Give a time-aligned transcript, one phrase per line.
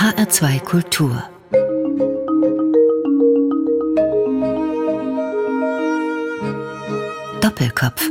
[0.00, 1.22] HR2 Kultur
[7.42, 8.08] Doppelkopf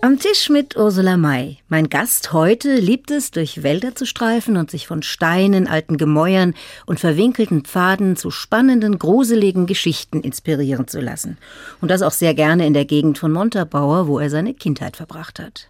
[0.00, 1.58] am Tisch mit Ursula May.
[1.68, 6.54] Mein Gast heute liebt es, durch Wälder zu streifen und sich von Steinen, alten Gemäuern
[6.86, 11.36] und verwinkelten Pfaden zu spannenden, gruseligen Geschichten inspirieren zu lassen.
[11.82, 15.38] Und das auch sehr gerne in der Gegend von Montabaur, wo er seine Kindheit verbracht
[15.38, 15.68] hat.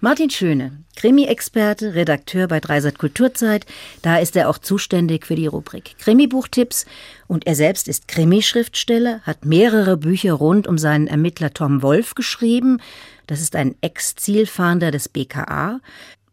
[0.00, 3.66] Martin Schöne, Krimi-Experte, Redakteur bei Dreisat Kulturzeit.
[4.02, 6.86] Da ist er auch zuständig für die Rubrik Krimi-Buchtipps.
[7.26, 12.80] Und er selbst ist Krimi-Schriftsteller, hat mehrere Bücher rund um seinen Ermittler Tom Wolf geschrieben.
[13.26, 15.80] Das ist ein Ex-Zielfahnder des BKA.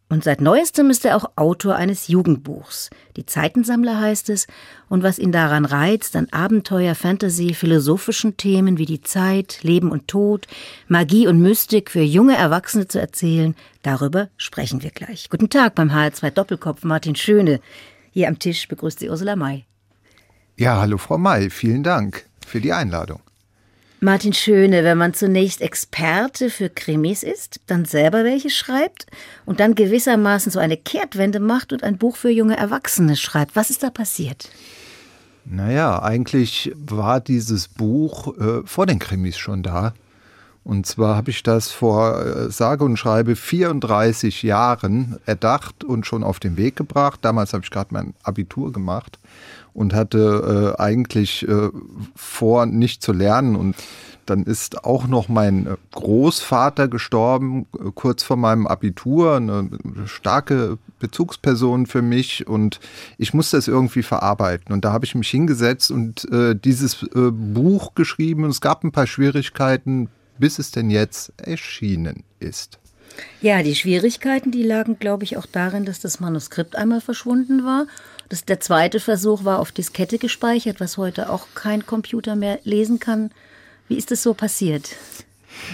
[0.08, 2.90] Und seit neuestem ist er auch Autor eines Jugendbuchs.
[3.16, 4.46] Die Zeitensammler heißt es.
[4.88, 10.06] Und was ihn daran reizt, an Abenteuer, Fantasy, philosophischen Themen wie die Zeit, Leben und
[10.06, 10.46] Tod,
[10.86, 15.28] Magie und Mystik für junge Erwachsene zu erzählen, darüber sprechen wir gleich.
[15.28, 17.60] Guten Tag beim HR2 Doppelkopf, Martin Schöne.
[18.12, 19.64] Hier am Tisch begrüßt Sie Ursula May.
[20.56, 23.20] Ja, hallo Frau May, vielen Dank für die Einladung.
[24.00, 29.06] Martin Schöne, wenn man zunächst Experte für Krimis ist, dann selber welche schreibt
[29.46, 33.56] und dann gewissermaßen so eine Kehrtwende macht und ein Buch für junge Erwachsene schreibt.
[33.56, 34.50] Was ist da passiert?
[35.46, 39.94] Naja, eigentlich war dieses Buch äh, vor den Krimis schon da.
[40.62, 46.24] Und zwar habe ich das vor äh, sage und schreibe 34 Jahren erdacht und schon
[46.24, 47.20] auf den Weg gebracht.
[47.22, 49.18] Damals habe ich gerade mein Abitur gemacht
[49.76, 51.68] und hatte äh, eigentlich äh,
[52.14, 53.56] vor, nicht zu lernen.
[53.56, 53.76] Und
[54.24, 59.68] dann ist auch noch mein Großvater gestorben, äh, kurz vor meinem Abitur, eine
[60.06, 62.80] starke Bezugsperson für mich und
[63.18, 64.72] ich musste es irgendwie verarbeiten.
[64.72, 68.82] Und da habe ich mich hingesetzt und äh, dieses äh, Buch geschrieben und es gab
[68.82, 72.78] ein paar Schwierigkeiten, bis es denn jetzt erschienen ist.
[73.40, 77.86] Ja, die Schwierigkeiten, die lagen, glaube ich, auch darin, dass das Manuskript einmal verschwunden war
[78.28, 82.98] das, der zweite Versuch war auf Diskette gespeichert, was heute auch kein Computer mehr lesen
[82.98, 83.30] kann.
[83.88, 84.96] Wie ist das so passiert?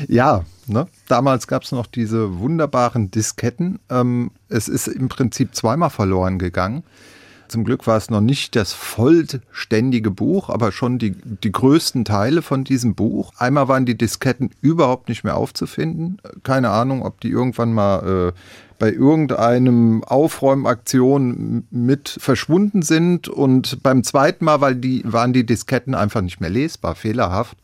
[0.06, 0.86] Ja, ne?
[1.08, 3.78] damals gab es noch diese wunderbaren Disketten.
[3.90, 6.84] Ähm, es ist im Prinzip zweimal verloren gegangen.
[7.52, 12.40] Zum Glück war es noch nicht das vollständige Buch, aber schon die, die größten Teile
[12.40, 13.30] von diesem Buch.
[13.36, 16.16] Einmal waren die Disketten überhaupt nicht mehr aufzufinden.
[16.44, 18.32] Keine Ahnung, ob die irgendwann mal äh,
[18.78, 23.28] bei irgendeinem Aufräumaktion mit verschwunden sind.
[23.28, 27.58] Und beim zweiten Mal, weil die, waren die Disketten einfach nicht mehr lesbar, fehlerhaft.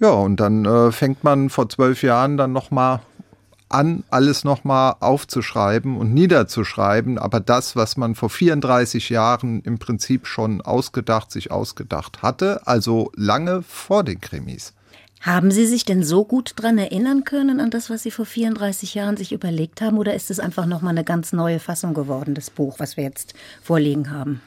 [0.00, 3.00] Ja, und dann äh, fängt man vor zwölf Jahren dann nochmal
[3.68, 10.26] an, alles nochmal aufzuschreiben und niederzuschreiben, aber das, was man vor 34 Jahren im Prinzip
[10.26, 14.72] schon ausgedacht, sich ausgedacht hatte, also lange vor den Krimis.
[15.20, 18.94] Haben Sie sich denn so gut dran erinnern können an das, was Sie vor 34
[18.94, 22.50] Jahren sich überlegt haben, oder ist es einfach nochmal eine ganz neue Fassung geworden, das
[22.50, 24.40] Buch, was wir jetzt vorliegen haben?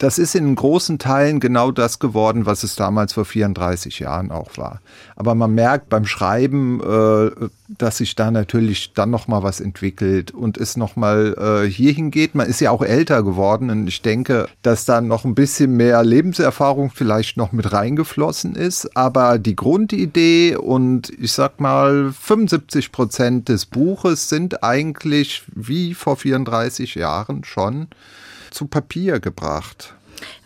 [0.00, 4.56] Das ist in großen Teilen genau das geworden, was es damals vor 34 Jahren auch
[4.56, 4.80] war.
[5.14, 7.30] Aber man merkt beim Schreiben, äh,
[7.76, 12.10] dass sich da natürlich dann noch mal was entwickelt und es noch mal äh, hierhin
[12.10, 12.34] geht.
[12.34, 16.02] Man ist ja auch älter geworden und ich denke, dass da noch ein bisschen mehr
[16.02, 18.96] Lebenserfahrung vielleicht noch mit reingeflossen ist.
[18.96, 26.16] Aber die Grundidee und ich sag mal 75 Prozent des Buches sind eigentlich wie vor
[26.16, 27.88] 34 Jahren schon
[28.50, 29.94] zu Papier gebracht.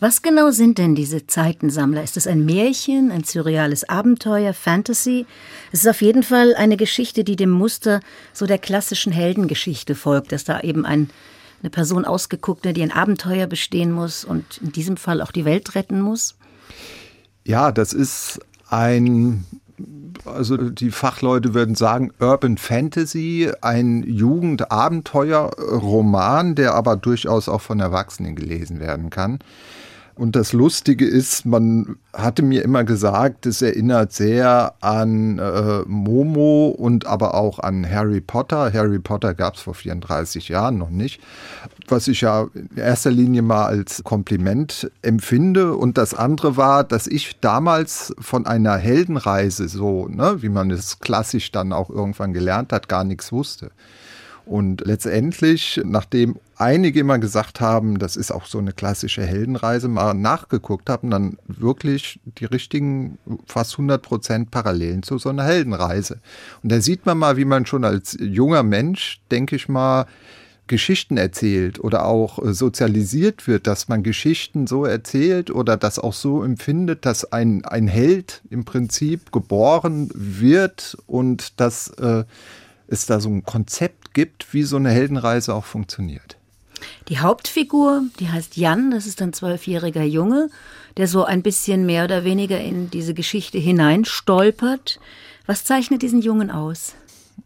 [0.01, 2.03] Was genau sind denn diese Zeitensammler?
[2.03, 5.27] Ist es ein Märchen, ein surreales Abenteuer, Fantasy?
[5.73, 8.01] Es ist auf jeden Fall eine Geschichte, die dem Muster
[8.33, 11.11] so der klassischen Heldengeschichte folgt, dass da eben ein,
[11.63, 15.45] eine Person ausgeguckt wird, die ein Abenteuer bestehen muss und in diesem Fall auch die
[15.45, 16.37] Welt retten muss.
[17.45, 19.45] Ja, das ist ein
[20.25, 28.37] also die Fachleute würden sagen Urban Fantasy, ein Jugendabenteuerroman, der aber durchaus auch von Erwachsenen
[28.37, 29.41] gelesen werden kann.
[30.17, 36.69] Und das Lustige ist, man hatte mir immer gesagt, es erinnert sehr an äh, Momo
[36.69, 38.73] und aber auch an Harry Potter.
[38.73, 41.21] Harry Potter gab es vor 34 Jahren noch nicht,
[41.89, 45.75] was ich ja in erster Linie mal als Kompliment empfinde.
[45.75, 51.01] Und das andere war, dass ich damals von einer Heldenreise, so ne, wie man es
[51.01, 53.73] klassisch dann auch irgendwann gelernt hat, gar nichts wusste.
[54.47, 60.13] Und letztendlich, nachdem einige immer gesagt haben, das ist auch so eine klassische Heldenreise, mal
[60.15, 66.21] nachgeguckt haben, dann wirklich die richtigen fast 100 Prozent Parallelen zu so einer Heldenreise.
[66.63, 70.07] Und da sieht man mal, wie man schon als junger Mensch, denke ich mal,
[70.67, 76.43] Geschichten erzählt oder auch sozialisiert wird, dass man Geschichten so erzählt oder das auch so
[76.43, 82.25] empfindet, dass ein, ein Held im Prinzip geboren wird und dass äh,
[82.87, 86.37] es da so ein Konzept gibt, wie so eine Heldenreise auch funktioniert.
[87.09, 90.49] Die Hauptfigur, die heißt Jan, das ist ein zwölfjähriger Junge,
[90.97, 95.01] der so ein bisschen mehr oder weniger in diese Geschichte hineinstolpert.
[95.47, 96.95] Was zeichnet diesen Jungen aus?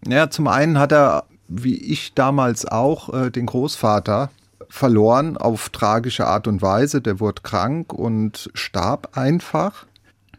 [0.07, 4.31] Ja, zum einen hat er, wie ich damals auch, äh, den Großvater
[4.69, 7.01] verloren auf tragische Art und Weise.
[7.01, 9.87] Der wurde krank und starb einfach.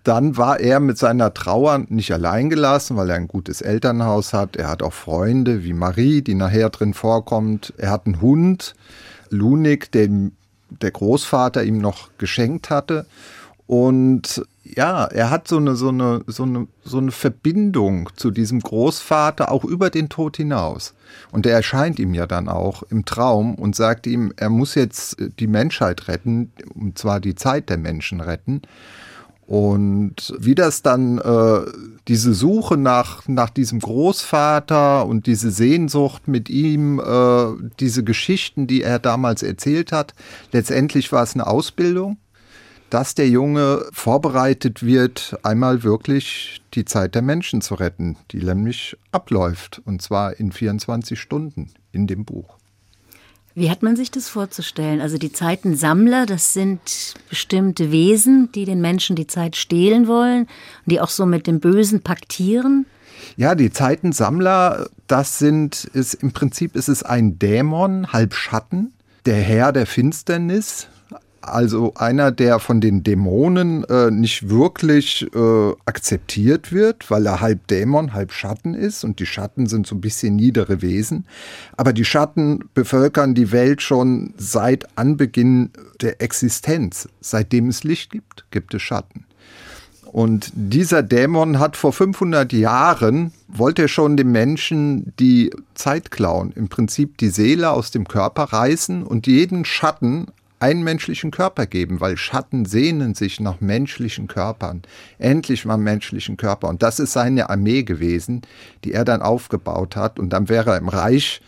[0.03, 4.55] Dann war er mit seiner Trauer nicht allein gelassen, weil er ein gutes Elternhaus hat.
[4.55, 7.73] Er hat auch Freunde wie Marie, die nachher drin vorkommt.
[7.77, 8.75] Er hat einen Hund,
[9.29, 10.35] Lunik, den
[10.69, 13.05] der Großvater ihm noch geschenkt hatte.
[13.67, 18.59] Und ja, er hat so eine, so eine, so eine, so eine Verbindung zu diesem
[18.61, 20.93] Großvater auch über den Tod hinaus.
[21.31, 25.17] Und er erscheint ihm ja dann auch im Traum und sagt ihm, er muss jetzt
[25.39, 28.61] die Menschheit retten, und zwar die Zeit der Menschen retten.
[29.49, 31.61] Und wie das dann, äh,
[32.07, 37.45] diese Suche nach, nach diesem Großvater und diese Sehnsucht mit ihm, äh,
[37.79, 40.13] diese Geschichten, die er damals erzählt hat,
[40.51, 42.17] letztendlich war es eine Ausbildung,
[42.91, 48.97] dass der Junge vorbereitet wird, einmal wirklich die Zeit der Menschen zu retten, die nämlich
[49.11, 52.58] abläuft, und zwar in 24 Stunden in dem Buch.
[53.59, 55.01] Wie hat man sich das vorzustellen?
[55.01, 56.79] Also die Zeitensammler, das sind
[57.27, 60.49] bestimmte Wesen, die den Menschen die Zeit stehlen wollen und
[60.85, 62.85] die auch so mit dem Bösen paktieren?
[63.35, 68.93] Ja, die Zeitensammler, das sind, ist, im Prinzip ist es ein Dämon, halb Schatten,
[69.25, 70.87] der Herr der Finsternis,
[71.53, 77.67] also einer, der von den Dämonen äh, nicht wirklich äh, akzeptiert wird, weil er halb
[77.67, 81.25] Dämon, halb Schatten ist und die Schatten sind so ein bisschen niedere Wesen.
[81.77, 87.09] Aber die Schatten bevölkern die Welt schon seit Anbeginn der Existenz.
[87.21, 89.25] Seitdem es Licht gibt, gibt es Schatten.
[90.11, 96.51] Und dieser Dämon hat vor 500 Jahren, wollte er schon dem Menschen die Zeit klauen,
[96.55, 100.27] im Prinzip die Seele aus dem Körper reißen und jeden Schatten
[100.59, 104.81] einen menschlichen Körper geben, weil Schatten sehnen sich nach menschlichen Körpern.
[105.17, 106.67] Endlich mal menschlichen Körper.
[106.67, 108.41] Und das ist seine Armee gewesen,
[108.83, 110.19] die er dann aufgebaut hat.
[110.19, 111.41] Und dann wäre er im Reich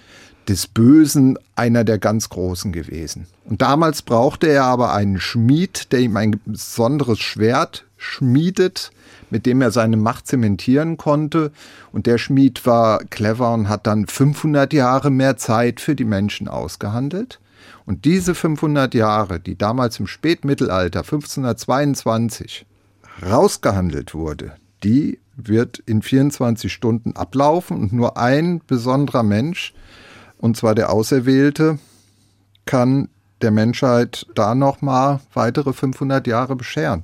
[0.47, 3.27] des Bösen einer der ganz Großen gewesen.
[3.45, 8.91] Und damals brauchte er aber einen Schmied, der ihm ein besonderes Schwert schmiedet,
[9.29, 11.51] mit dem er seine Macht zementieren konnte.
[11.91, 16.47] Und der Schmied war clever und hat dann 500 Jahre mehr Zeit für die Menschen
[16.47, 17.39] ausgehandelt.
[17.85, 22.65] Und diese 500 Jahre, die damals im Spätmittelalter 1522
[23.23, 29.73] rausgehandelt wurde, die wird in 24 Stunden ablaufen und nur ein besonderer Mensch,
[30.37, 31.79] und zwar der Auserwählte,
[32.65, 33.09] kann
[33.41, 37.03] der Menschheit da nochmal weitere 500 Jahre bescheren.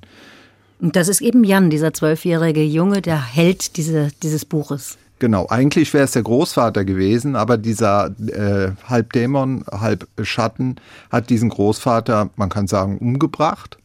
[0.80, 4.98] Und das ist eben Jan, dieser zwölfjährige Junge, der Held diese, dieses Buches.
[5.20, 10.76] Genau, eigentlich wäre es der Großvater gewesen, aber dieser äh, halb Dämon, halb Schatten
[11.12, 13.78] hat diesen Großvater, man kann sagen, umgebracht.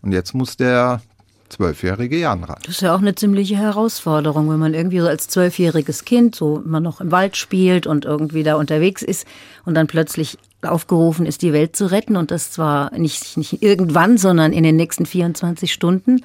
[0.00, 1.02] Und jetzt muss der
[1.50, 2.58] zwölfjährige Jan ran.
[2.62, 6.60] Das ist ja auch eine ziemliche Herausforderung, wenn man irgendwie so als zwölfjähriges Kind so
[6.60, 9.26] immer noch im Wald spielt und irgendwie da unterwegs ist
[9.64, 14.18] und dann plötzlich aufgerufen ist, die Welt zu retten und das zwar nicht, nicht irgendwann,
[14.18, 16.22] sondern in den nächsten 24 Stunden.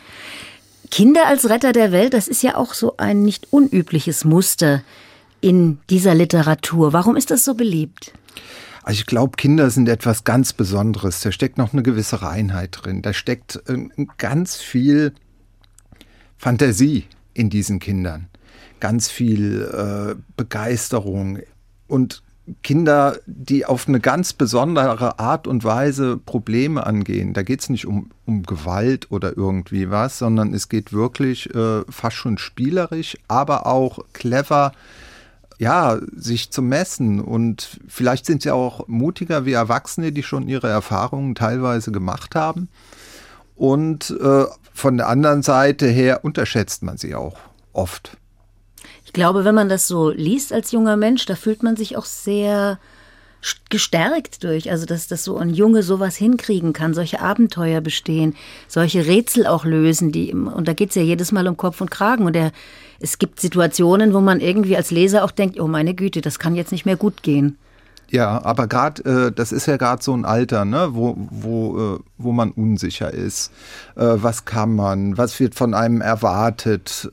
[0.91, 4.83] Kinder als Retter der Welt, das ist ja auch so ein nicht unübliches Muster
[5.41, 6.93] in dieser Literatur.
[6.93, 8.13] Warum ist das so beliebt?
[8.83, 11.21] Also ich glaube, Kinder sind etwas ganz Besonderes.
[11.21, 13.01] Da steckt noch eine gewisse Reinheit drin.
[13.01, 13.87] Da steckt äh,
[14.17, 15.13] ganz viel
[16.37, 18.27] Fantasie in diesen Kindern.
[18.79, 21.39] Ganz viel äh, Begeisterung.
[21.87, 22.21] Und
[22.61, 27.33] Kinder, die auf eine ganz besondere Art und Weise Probleme angehen.
[27.33, 31.81] Da geht es nicht um, um Gewalt oder irgendwie was, sondern es geht wirklich äh,
[31.89, 34.73] fast schon spielerisch, aber auch clever,
[35.57, 37.19] ja, sich zu messen.
[37.19, 42.69] Und vielleicht sind sie auch mutiger wie Erwachsene, die schon ihre Erfahrungen teilweise gemacht haben.
[43.55, 47.37] Und äh, von der anderen Seite her unterschätzt man sie auch
[47.73, 48.17] oft
[49.15, 52.77] glaube, wenn man das so liest als junger Mensch, da fühlt man sich auch sehr
[53.69, 58.35] gestärkt durch, also dass das so ein Junge sowas hinkriegen kann, solche Abenteuer bestehen,
[58.67, 61.91] solche Rätsel auch lösen, die und da geht es ja jedes Mal um Kopf und
[61.91, 62.51] Kragen und der,
[62.99, 66.55] es gibt Situationen, wo man irgendwie als Leser auch denkt, oh meine Güte, das kann
[66.55, 67.57] jetzt nicht mehr gut gehen.
[68.09, 71.99] Ja, aber gerade, äh, das ist ja gerade so ein Alter, ne, wo, wo, äh,
[72.17, 73.51] wo man unsicher ist.
[73.95, 77.11] Äh, was kann man, was wird von einem erwartet?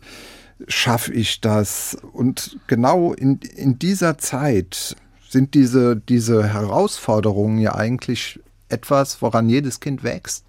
[0.69, 1.97] Schaffe ich das?
[2.13, 4.97] Und genau in, in dieser Zeit
[5.29, 10.45] sind diese, diese Herausforderungen ja eigentlich etwas, woran jedes Kind wächst.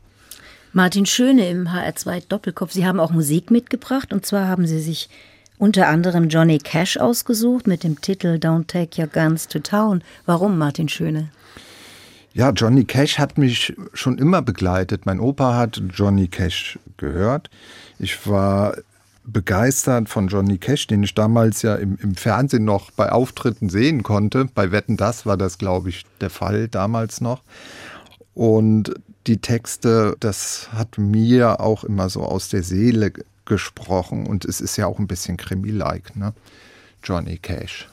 [0.74, 2.72] Martin Schöne im HR2 Doppelkopf.
[2.72, 5.10] Sie haben auch Musik mitgebracht und zwar haben Sie sich
[5.60, 10.04] unter anderem Johnny Cash ausgesucht mit dem Titel Don't Take Your Guns to Town.
[10.26, 11.30] Warum Martin Schöne?
[12.34, 15.06] Ja, Johnny Cash hat mich schon immer begleitet.
[15.06, 17.52] Mein Opa hat Johnny Cash gehört.
[18.00, 18.76] Ich war
[19.26, 24.04] begeistert von Johnny Cash, den ich damals ja im, im Fernsehen noch bei Auftritten sehen
[24.04, 24.46] konnte.
[24.54, 27.42] Bei Wetten das war das, glaube ich, der Fall damals noch.
[28.34, 28.94] Und
[29.28, 33.14] die Texte, das hat mir auch immer so aus der Seele
[33.46, 34.26] gesprochen.
[34.28, 36.34] Und es ist ja auch ein bisschen Krimi-like, ne?
[37.04, 37.88] Johnny Cash.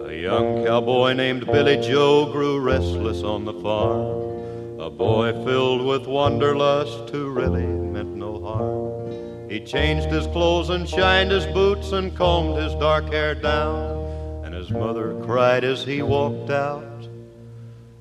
[0.00, 4.47] A young cowboy named Billy Joe grew restless on the farm.
[4.80, 9.50] A boy filled with wanderlust who really meant no harm.
[9.50, 14.44] He changed his clothes and shined his boots and combed his dark hair down.
[14.44, 17.08] And his mother cried as he walked out.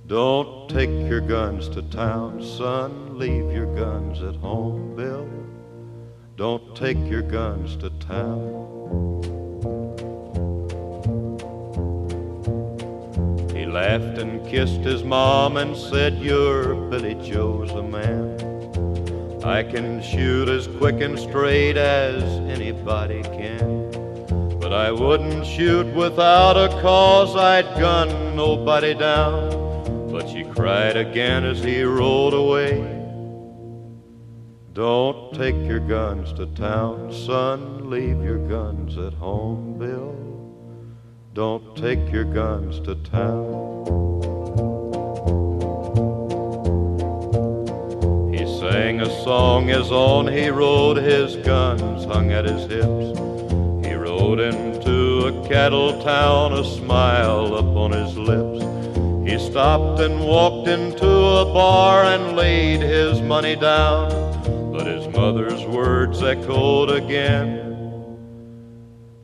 [0.06, 3.18] Don't take your guns to town, son.
[3.18, 5.28] Leave your guns at home, Bill.
[6.36, 9.17] Don't take your guns to town.
[13.78, 18.36] Laughed and kissed his mom and said, You're Billy Joe's a man.
[19.44, 22.24] I can shoot as quick and straight as
[22.56, 23.92] anybody can.
[24.60, 30.10] But I wouldn't shoot without a cause, I'd gun nobody down.
[30.12, 32.82] But she cried again as he rode away.
[34.74, 37.92] Don't take your guns to town, son.
[37.92, 40.18] Leave your guns at home, Bill.
[41.38, 43.44] Don't take your guns to town.
[48.34, 50.26] He sang a song his own.
[50.26, 53.20] He rode his guns hung at his hips.
[53.86, 58.64] He rode into a cattle town, a smile upon his lips.
[59.30, 64.10] He stopped and walked into a bar and laid his money down
[64.72, 67.67] but his mother's words echoed again.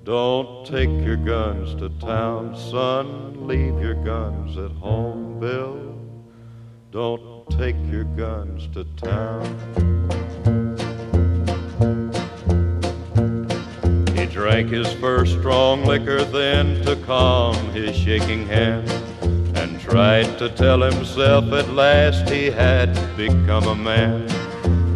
[0.03, 3.48] Don't take your guns to town, son.
[3.48, 5.98] Leave your guns at home, Bill.
[6.91, 9.45] Don't take your guns to town.
[14.13, 18.89] He drank his first strong liquor then to calm his shaking hand
[19.57, 24.27] and tried to tell himself at last he had become a man.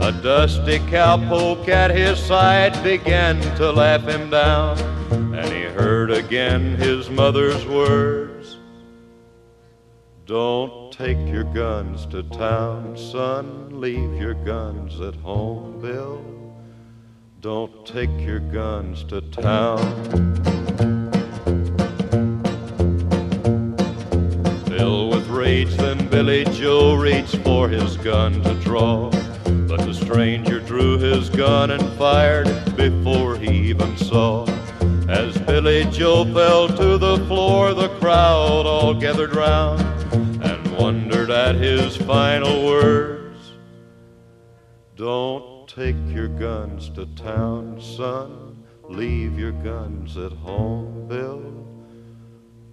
[0.01, 4.77] A dusty cowpoke at his side began to laugh him down,
[5.11, 8.57] and he heard again his mother's words
[10.25, 13.79] Don't take your guns to town, son.
[13.79, 16.23] Leave your guns at home, Bill.
[17.39, 19.77] Don't take your guns to town.
[24.65, 29.11] Filled with rage, then Billy Joe reached for his gun to draw.
[29.67, 34.56] But the stranger drew his gun and fired before he even saw.
[35.09, 39.81] As Billy Joe fell to the floor, the crowd all gathered round
[40.43, 43.53] and wondered at his final words.
[44.95, 48.65] Don't take your guns to town, son.
[48.89, 51.65] Leave your guns at home, Bill.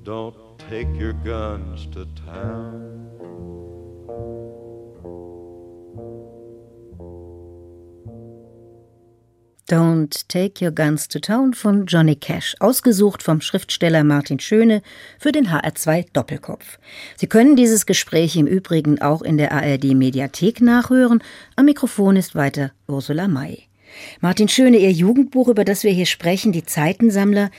[0.03, 3.64] Don't take your guns to town.
[9.69, 14.83] Don't Take Your Guns to Town von Johnny Cash, ausgesucht vom Schriftsteller Martin Schöne
[15.19, 16.79] für den HR2 Doppelkopf.
[17.17, 21.23] Sie können dieses Gespräch im Übrigen auch in der ARD Mediathek nachhören.
[21.57, 23.63] Am Mikrofon ist weiter Ursula May.
[24.21, 27.51] Martin Schöne, Ihr Jugendbuch, über das wir hier sprechen, die Zeitensammler,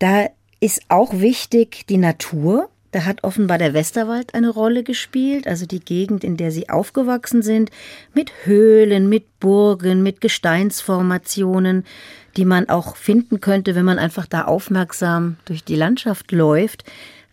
[0.00, 0.26] da
[0.58, 2.68] ist auch wichtig die Natur.
[2.94, 7.42] Da hat offenbar der Westerwald eine Rolle gespielt, also die Gegend, in der sie aufgewachsen
[7.42, 7.72] sind,
[8.14, 11.84] mit Höhlen, mit Burgen, mit Gesteinsformationen,
[12.36, 16.84] die man auch finden könnte, wenn man einfach da aufmerksam durch die Landschaft läuft.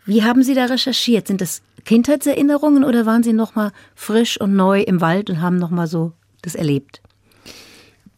[0.04, 1.28] Wie haben Sie da recherchiert?
[1.28, 5.58] Sind das Kindheitserinnerungen oder waren Sie noch mal frisch und neu im Wald und haben
[5.58, 7.04] noch mal so das erlebt?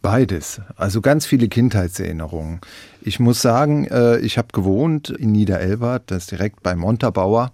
[0.01, 0.61] Beides.
[0.77, 2.61] Also ganz viele Kindheitserinnerungen.
[3.05, 7.51] Ich muss sagen, äh, ich habe gewohnt in Niederelbert, das ist direkt bei Montabaur.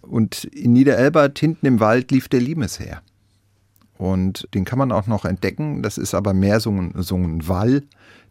[0.00, 3.02] Und in Niederelbert hinten im Wald lief der Limes her.
[3.98, 5.82] Und den kann man auch noch entdecken.
[5.82, 7.82] Das ist aber mehr so ein, so ein Wall,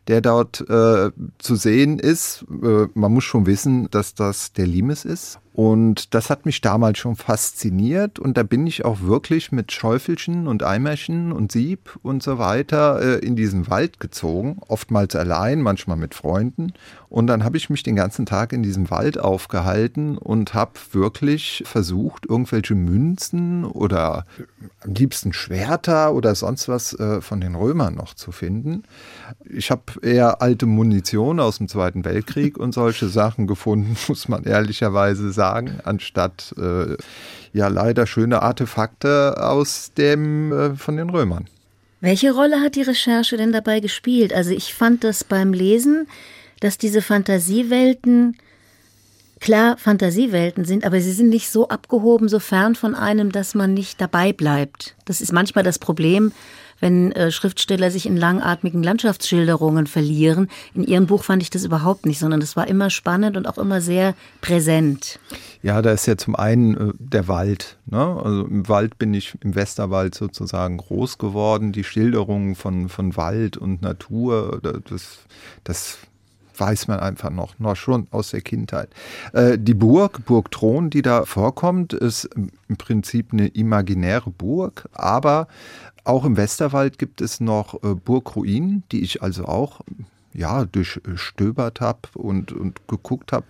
[0.08, 2.44] der dort äh, zu sehen ist.
[2.63, 5.39] Äh, man muss schon wissen, dass das der Limes ist.
[5.53, 10.48] Und das hat mich damals schon fasziniert und da bin ich auch wirklich mit Schäufelchen
[10.48, 15.98] und Eimerchen und Sieb und so weiter äh, in diesen Wald gezogen, oftmals allein, manchmal
[15.98, 16.74] mit Freunden.
[17.10, 21.63] Und dann habe ich mich den ganzen Tag in diesem Wald aufgehalten und habe wirklich
[21.65, 24.25] versucht, irgendwelche Münzen oder
[24.82, 28.84] am liebsten Schwerter oder sonst was äh, von den Römern noch zu finden.
[29.50, 34.44] Ich habe eher alte Munition aus dem Zweiten Weltkrieg und solche Sachen gefunden, muss man
[34.44, 36.98] ehrlicherweise sagen sagen, anstatt äh,
[37.53, 41.46] ja leider schöne Artefakte aus dem äh, von den Römern.
[42.01, 44.34] Welche Rolle hat die Recherche denn dabei gespielt?
[44.34, 46.08] Also ich fand das beim Lesen,
[46.60, 48.36] dass diese Fantasiewelten
[49.39, 53.74] klar Fantasiewelten sind, aber sie sind nicht so abgehoben, so fern von einem, dass man
[53.74, 54.96] nicht dabei bleibt.
[55.05, 56.34] Das ist manchmal das Problem,
[56.79, 60.50] wenn äh, Schriftsteller sich in langatmigen Landschaftsschilderungen verlieren.
[60.74, 63.57] In ihrem Buch fand ich das überhaupt nicht, sondern es war immer spannend und auch
[63.57, 65.19] immer sehr präsent.
[65.62, 67.77] Ja, da ist ja zum einen äh, der Wald.
[67.86, 68.00] Ne?
[68.00, 71.71] Also im Wald bin ich im Westerwald sozusagen groß geworden.
[71.71, 75.19] Die Schilderungen von, von Wald und Natur, das,
[75.63, 75.98] das
[76.59, 78.89] weiß man einfach noch, noch schon aus der Kindheit.
[79.33, 85.48] Äh, die Burg, Burg Thron, die da vorkommt, ist im Prinzip eine imaginäre Burg, aber
[86.10, 89.82] auch im Westerwald gibt es noch äh, Burgruinen, die ich also auch
[90.34, 93.46] ja, durchstöbert habe und, und geguckt habe,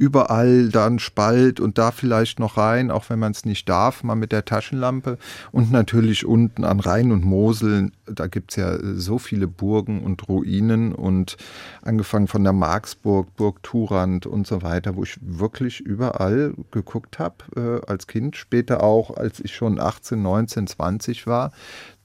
[0.00, 4.02] überall da ein Spalt und da vielleicht noch rein, auch wenn man es nicht darf,
[4.02, 5.18] mal mit der Taschenlampe.
[5.52, 10.26] Und natürlich unten an Rhein und Mosel, da gibt es ja so viele Burgen und
[10.26, 11.36] Ruinen und
[11.82, 17.82] angefangen von der Marksburg, Burg Turand und so weiter, wo ich wirklich überall geguckt habe
[17.84, 21.52] äh, als Kind, später auch, als ich schon 18, 19, 20 war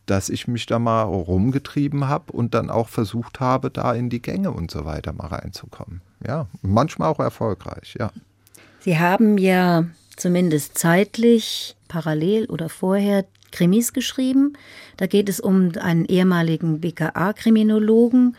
[0.08, 4.22] dass ich mich da mal rumgetrieben habe und dann auch versucht habe, da in die
[4.22, 6.02] Gänge und so weiter mal reinzukommen.
[6.28, 8.12] Ja, manchmal auch erfolgreich, ja.
[8.80, 14.54] Sie haben ja zumindest zeitlich, parallel oder vorher Krimis geschrieben.
[14.98, 18.36] Da geht es um einen ehemaligen BKA-Kriminologen,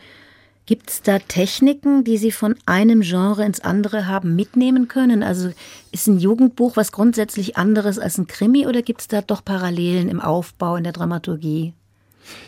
[0.67, 5.23] Gibt es da Techniken, die Sie von einem Genre ins andere haben mitnehmen können?
[5.23, 5.51] Also
[5.93, 10.09] ist ein Jugendbuch was grundsätzlich anderes als ein Krimi oder gibt es da doch Parallelen
[10.09, 11.73] im Aufbau, in der Dramaturgie?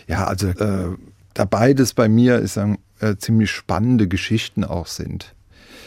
[0.08, 0.98] Ja, also äh,
[1.34, 2.58] da beides bei mir ist
[3.00, 5.34] äh, ziemlich spannende Geschichten auch sind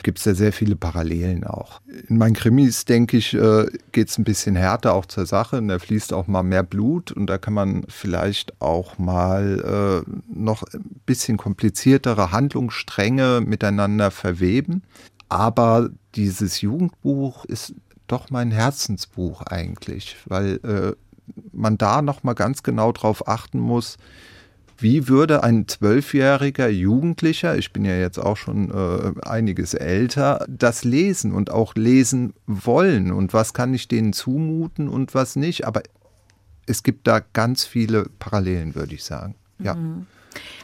[0.02, 1.80] gibt es ja sehr viele Parallelen auch.
[2.08, 5.68] In meinen Krimis, denke ich, äh, geht es ein bisschen härter auch zur Sache und
[5.68, 10.62] da fließt auch mal mehr Blut und da kann man vielleicht auch mal äh, noch
[10.64, 14.82] ein bisschen kompliziertere Handlungsstränge miteinander verweben.
[15.28, 17.74] Aber dieses Jugendbuch ist
[18.06, 20.60] doch mein Herzensbuch eigentlich, weil
[21.52, 23.96] man da noch mal ganz genau drauf achten muss,
[24.78, 30.84] wie würde ein zwölfjähriger Jugendlicher, ich bin ja jetzt auch schon äh, einiges älter, das
[30.84, 33.12] lesen und auch lesen wollen?
[33.12, 35.66] Und was kann ich denen zumuten und was nicht?
[35.66, 35.82] Aber
[36.66, 39.34] es gibt da ganz viele Parallelen, würde ich sagen.
[39.58, 39.74] Ja.
[39.74, 40.06] Mhm.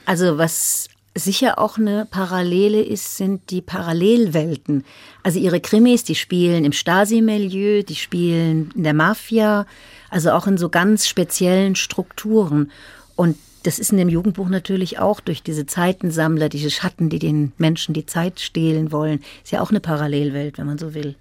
[0.05, 4.85] Also was sicher auch eine Parallele ist, sind die Parallelwelten.
[5.23, 9.66] Also ihre Krimis, die spielen im Stasi-Milieu, die spielen in der Mafia,
[10.11, 12.71] also auch in so ganz speziellen Strukturen.
[13.16, 13.37] Und
[13.68, 17.92] das ist in dem Jugendbuch natürlich auch durch diese Zeitensammler, diese Schatten, die den Menschen
[17.92, 19.20] die Zeit stehlen wollen.
[19.44, 21.16] Ist ja auch eine Parallelwelt, wenn man so will.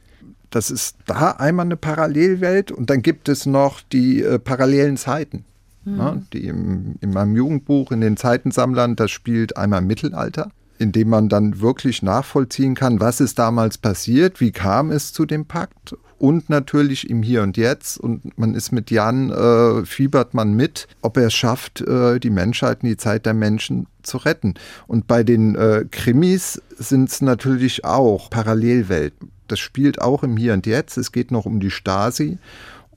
[0.50, 5.44] Das ist da einmal eine Parallelwelt und dann gibt es noch die äh, parallelen Zeiten.
[5.84, 5.98] Mhm.
[5.98, 11.10] Ne, die im, in meinem Jugendbuch, in den Zeitensammlern, das spielt einmal Mittelalter, in dem
[11.10, 15.98] man dann wirklich nachvollziehen kann, was ist damals passiert, wie kam es zu dem Pakt
[16.20, 18.00] und natürlich im Hier und Jetzt.
[18.00, 22.30] Und man ist mit Jan, äh, fiebert man mit, ob er es schafft, äh, die
[22.30, 24.56] Menschheit in die Zeit der Menschen zu retten.
[24.88, 29.32] Und bei den äh, Krimis sind es natürlich auch Parallelwelten.
[29.48, 30.98] Das spielt auch im Hier und Jetzt.
[30.98, 32.38] Es geht noch um die Stasi.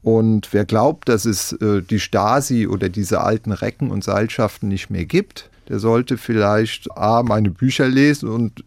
[0.02, 4.88] Und wer glaubt, dass es äh, die Stasi oder diese alten Recken und Seilschaften nicht
[4.90, 8.64] mehr gibt, der sollte vielleicht A, meine Bücher lesen und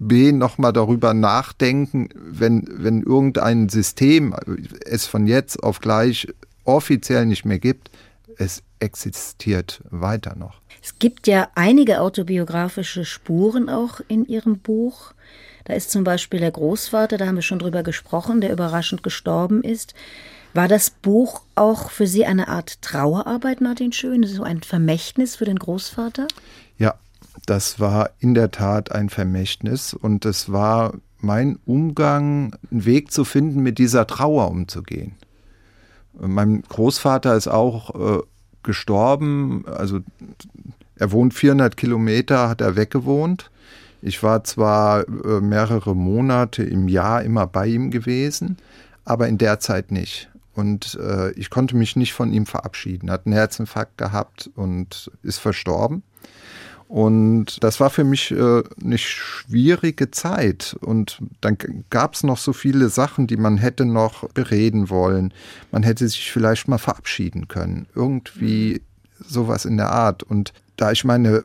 [0.00, 4.34] B, nochmal darüber nachdenken, wenn, wenn irgendein System
[4.86, 6.26] es von jetzt auf gleich
[6.64, 7.90] offiziell nicht mehr gibt,
[8.38, 10.60] es existiert weiter noch.
[10.82, 15.12] Es gibt ja einige autobiografische Spuren auch in Ihrem Buch.
[15.64, 19.62] Da ist zum Beispiel der Großvater, da haben wir schon drüber gesprochen, der überraschend gestorben
[19.62, 19.94] ist.
[20.54, 24.24] War das Buch auch für Sie eine Art Trauerarbeit, Martin Schön?
[24.24, 26.26] So ein Vermächtnis für den Großvater?
[26.78, 26.94] Ja,
[27.46, 33.24] das war in der Tat ein Vermächtnis und es war mein Umgang, einen Weg zu
[33.24, 35.12] finden, mit dieser Trauer umzugehen.
[36.18, 38.22] Mein Großvater ist auch äh,
[38.62, 40.00] gestorben, also
[40.96, 43.50] er wohnt 400 Kilometer, hat er weggewohnt.
[44.02, 48.56] Ich war zwar äh, mehrere Monate im Jahr immer bei ihm gewesen,
[49.04, 50.30] aber in der Zeit nicht.
[50.54, 53.08] Und äh, ich konnte mich nicht von ihm verabschieden.
[53.08, 56.02] Er hat einen Herzinfarkt gehabt und ist verstorben.
[56.90, 60.76] Und das war für mich äh, eine schwierige Zeit.
[60.80, 61.56] Und dann
[61.88, 65.32] gab es noch so viele Sachen, die man hätte noch bereden wollen.
[65.70, 67.86] Man hätte sich vielleicht mal verabschieden können.
[67.94, 68.82] Irgendwie
[69.24, 70.24] sowas in der Art.
[70.24, 71.44] Und da ich meine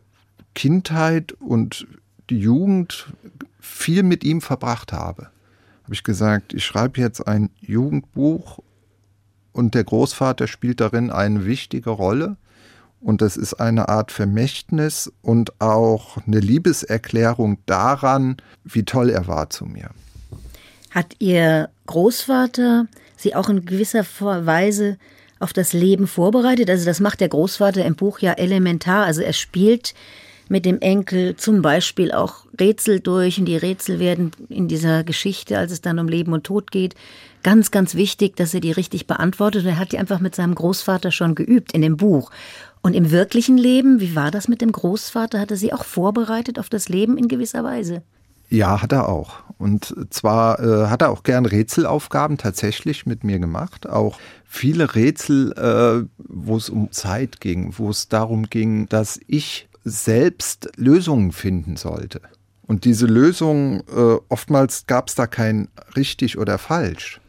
[0.56, 1.86] Kindheit und
[2.32, 3.14] die Jugend
[3.60, 5.30] viel mit ihm verbracht habe,
[5.84, 8.64] habe ich gesagt, ich schreibe jetzt ein Jugendbuch
[9.52, 12.38] und der Großvater spielt darin eine wichtige Rolle.
[13.06, 19.52] Und das ist eine Art Vermächtnis und auch eine Liebeserklärung daran, wie toll er war
[19.52, 19.92] zu mir.
[20.90, 24.98] Hat Ihr Großvater Sie auch in gewisser Weise
[25.40, 26.68] auf das Leben vorbereitet?
[26.68, 29.06] Also das macht der Großvater im Buch ja elementar.
[29.06, 29.94] Also er spielt
[30.50, 35.60] mit dem Enkel zum Beispiel auch Rätsel durch und die Rätsel werden in dieser Geschichte,
[35.60, 36.96] als es dann um Leben und Tod geht,
[37.44, 39.64] ganz, ganz wichtig, dass er die richtig beantwortet.
[39.64, 42.32] Und er hat die einfach mit seinem Großvater schon geübt in dem Buch.
[42.86, 45.40] Und im wirklichen Leben, wie war das mit dem Großvater?
[45.40, 48.04] Hat er Sie auch vorbereitet auf das Leben in gewisser Weise?
[48.48, 49.38] Ja, hat er auch.
[49.58, 53.90] Und zwar äh, hat er auch gern Rätselaufgaben tatsächlich mit mir gemacht.
[53.90, 59.68] Auch viele Rätsel, äh, wo es um Zeit ging, wo es darum ging, dass ich
[59.84, 62.22] selbst Lösungen finden sollte.
[62.68, 67.20] Und diese Lösungen, äh, oftmals gab es da kein richtig oder falsch,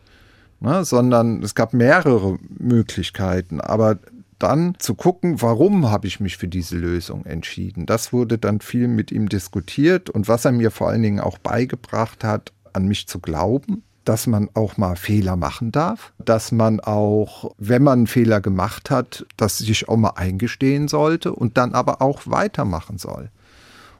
[0.60, 3.62] ne, sondern es gab mehrere Möglichkeiten.
[3.62, 3.96] Aber
[4.38, 7.86] dann zu gucken, warum habe ich mich für diese Lösung entschieden.
[7.86, 11.38] Das wurde dann viel mit ihm diskutiert und was er mir vor allen Dingen auch
[11.38, 16.80] beigebracht hat, an mich zu glauben, dass man auch mal Fehler machen darf, dass man
[16.80, 21.74] auch, wenn man einen Fehler gemacht hat, das sich auch mal eingestehen sollte und dann
[21.74, 23.30] aber auch weitermachen soll.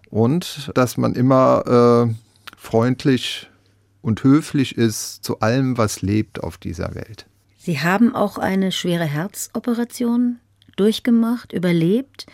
[0.09, 2.15] Und dass man immer äh,
[2.57, 3.51] freundlich
[4.01, 7.27] und höflich ist zu allem, was lebt auf dieser Welt.
[7.67, 10.39] Sie haben auch eine schwere Herzoperation
[10.77, 12.27] durchgemacht, überlebt.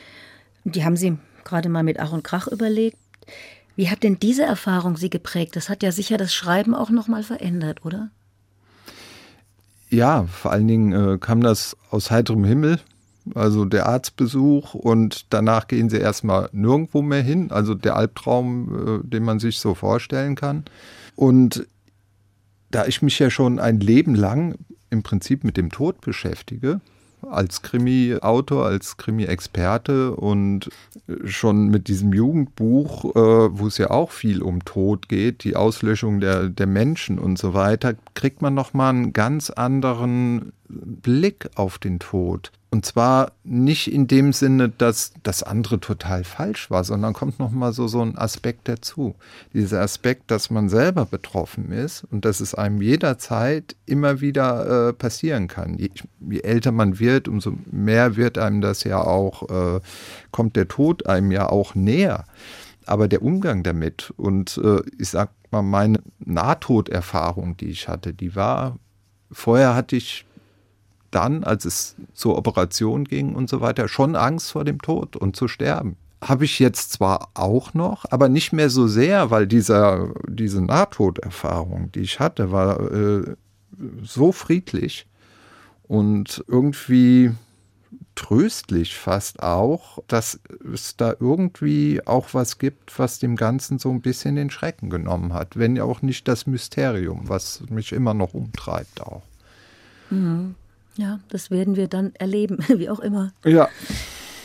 [0.64, 2.99] Die haben Sie gerade mal mit Ach und Krach überlegt.
[3.75, 5.57] Wie hat denn diese Erfahrung Sie geprägt?
[5.57, 8.11] Das hat ja sicher das Schreiben auch noch mal verändert, oder?
[9.88, 12.79] Ja, vor allen Dingen äh, kam das aus heiterem Himmel.
[13.35, 17.51] Also der Arztbesuch und danach gehen sie erstmal nirgendwo mehr hin.
[17.53, 20.66] Also der Albtraum, äh, den man sich so vorstellen kann.
[21.16, 21.66] Und
[22.71, 24.57] da ich mich ja schon ein Leben lang
[24.92, 26.81] im Prinzip mit dem Tod beschäftige,
[27.31, 30.70] als Krimi-Autor, als Krimi-Experte und
[31.24, 36.20] schon mit diesem Jugendbuch, äh, wo es ja auch viel um Tod geht, die Auslöschung
[36.20, 41.98] der, der Menschen und so weiter, kriegt man nochmal einen ganz anderen Blick auf den
[41.98, 42.50] Tod.
[42.72, 47.50] Und zwar nicht in dem Sinne, dass das andere total falsch war, sondern kommt noch
[47.50, 49.14] mal so so ein Aspekt dazu.
[49.52, 54.92] Dieser Aspekt, dass man selber betroffen ist und dass es einem jederzeit immer wieder äh,
[54.94, 55.76] passieren kann.
[55.76, 55.90] Je,
[56.30, 59.80] je, älter man wird, umso mehr wird einem das ja auch, äh,
[60.30, 62.24] kommt der Tod einem ja auch näher.
[62.87, 68.35] Aber der Umgang damit und äh, ich sag mal, meine Nahtoderfahrung, die ich hatte, die
[68.35, 68.78] war,
[69.30, 70.24] vorher hatte ich
[71.14, 75.37] dann, als es zur Operation ging und so weiter, schon Angst vor dem Tod und
[75.37, 75.96] zu sterben.
[76.20, 81.90] Habe ich jetzt zwar auch noch, aber nicht mehr so sehr, weil dieser, diese Nahtoderfahrung,
[81.92, 83.35] die ich hatte, war äh,
[84.03, 85.07] so friedlich
[85.83, 87.33] und irgendwie
[88.14, 90.38] tröstlich fast auch, dass
[90.72, 95.33] es da irgendwie auch was gibt, was dem Ganzen so ein bisschen den Schrecken genommen
[95.33, 99.22] hat, wenn ja auch nicht das Mysterium, was mich immer noch umtreibt auch.
[100.11, 100.55] Mhm.
[100.96, 103.33] Ja, das werden wir dann erleben, wie auch immer.
[103.44, 103.68] Ja.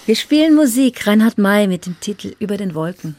[0.05, 3.15] Wir spielen Musik, Reinhard May mit dem Titel Über den Wolken.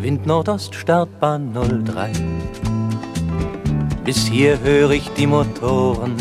[0.00, 1.52] Wind Nordost, Startbahn
[1.84, 2.12] 03.
[4.04, 6.16] Bis hier höre ich die Motoren.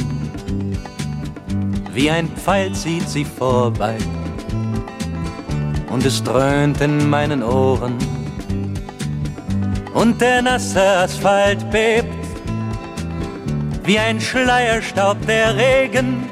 [1.93, 3.97] Wie ein Pfeil zieht sie vorbei
[5.89, 7.97] und es dröhnt in meinen Ohren.
[9.93, 12.07] Und der nasse Asphalt bebt,
[13.83, 16.29] wie ein Schleierstaub der Regen,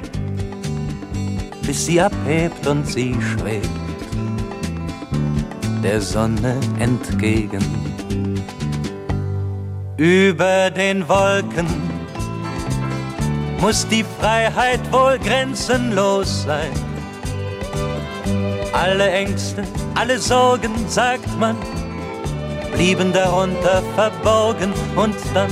[1.66, 3.70] bis sie abhebt und sie schwebt
[5.86, 7.64] der Sonne entgegen.
[9.98, 11.68] Über den Wolken
[13.62, 16.85] muss die Freiheit wohl grenzenlos sein
[18.76, 19.64] alle Ängste,
[19.96, 21.56] alle Sorgen, sagt man,
[22.74, 24.74] blieben darunter verborgen.
[24.96, 25.50] Und dann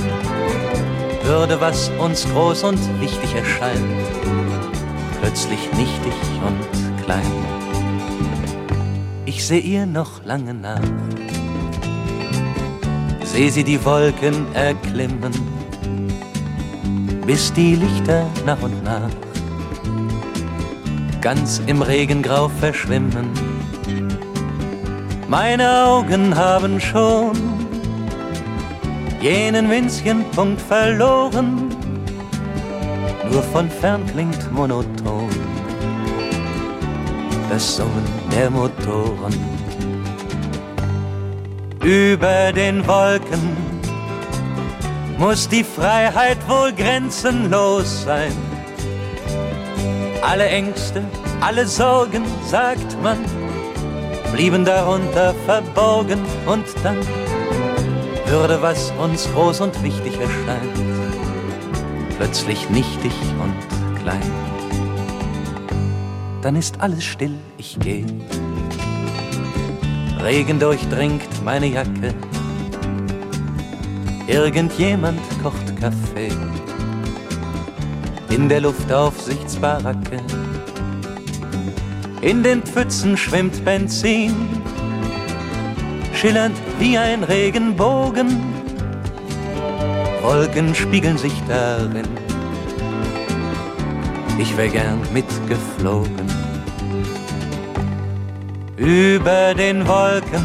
[1.22, 3.84] würde, was uns groß und wichtig erscheint,
[5.20, 6.14] plötzlich nichtig
[6.46, 7.32] und klein.
[9.24, 10.82] Ich seh ihr noch lange nach,
[13.24, 15.32] seh sie die Wolken erklimmen,
[17.26, 19.08] bis die Lichter nach und nach
[21.24, 23.30] ganz im Regengrau verschwimmen.
[25.26, 27.32] Meine Augen haben schon
[29.22, 31.70] jenen winzigen Punkt verloren,
[33.32, 35.30] nur von fern klingt monoton
[37.48, 39.34] das Summen der Motoren.
[41.82, 43.56] Über den Wolken
[45.16, 48.53] muss die Freiheit wohl grenzenlos sein.
[50.26, 51.04] Alle Ängste,
[51.42, 53.18] alle Sorgen, sagt man,
[54.32, 56.96] blieben darunter verborgen und dann
[58.26, 60.78] würde, was uns groß und wichtig erscheint,
[62.16, 64.32] plötzlich nichtig und klein.
[66.40, 68.06] Dann ist alles still, ich geh.
[70.22, 72.14] Regen durchdringt meine Jacke.
[74.26, 76.32] Irgendjemand kocht Kaffee.
[78.34, 80.20] In der Luftaufsichtsbaracke.
[82.20, 84.34] In den Pfützen schwimmt Benzin
[86.12, 88.42] schillernd wie ein Regenbogen.
[90.20, 92.08] Wolken spiegeln sich darin.
[94.36, 96.26] Ich wär gern mitgeflogen.
[98.76, 100.44] Über den Wolken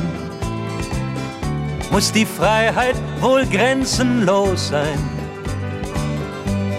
[1.91, 5.18] muss die Freiheit wohl grenzenlos sein.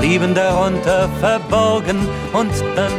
[0.00, 2.92] blieben darunter verborgen und dann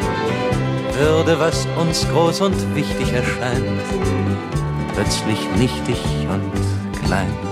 [1.00, 3.82] würde, was uns groß und wichtig erscheint,
[4.94, 5.98] plötzlich nichtig
[6.30, 7.51] und klein.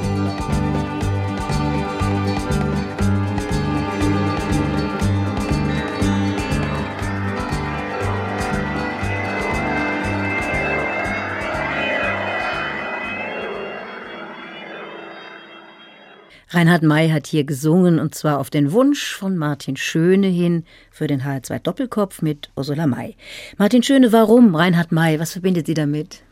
[16.52, 21.06] Reinhard May hat hier gesungen und zwar auf den Wunsch von Martin Schöne hin für
[21.06, 23.16] den HR2 Doppelkopf mit Ursula May.
[23.60, 25.20] Martin Schöne, warum Reinhard May?
[25.20, 26.24] Was verbindet Sie damit?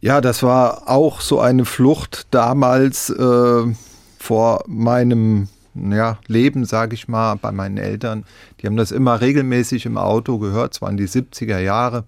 [0.00, 3.74] Ja, das war auch so eine Flucht damals äh,
[4.18, 8.24] vor meinem ja, Leben, sage ich mal, bei meinen Eltern.
[8.60, 12.04] Die haben das immer regelmäßig im Auto gehört, es waren die 70er Jahre.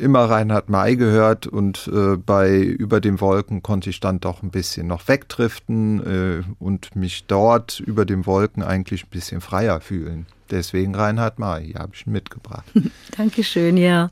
[0.00, 4.50] Immer Reinhard May gehört und äh, bei Über den Wolken konnte ich dann doch ein
[4.50, 10.26] bisschen noch wegdriften äh, und mich dort über den Wolken eigentlich ein bisschen freier fühlen.
[10.50, 12.64] Deswegen Reinhard May, hier habe ich ihn mitgebracht.
[13.16, 14.10] Dankeschön, ja.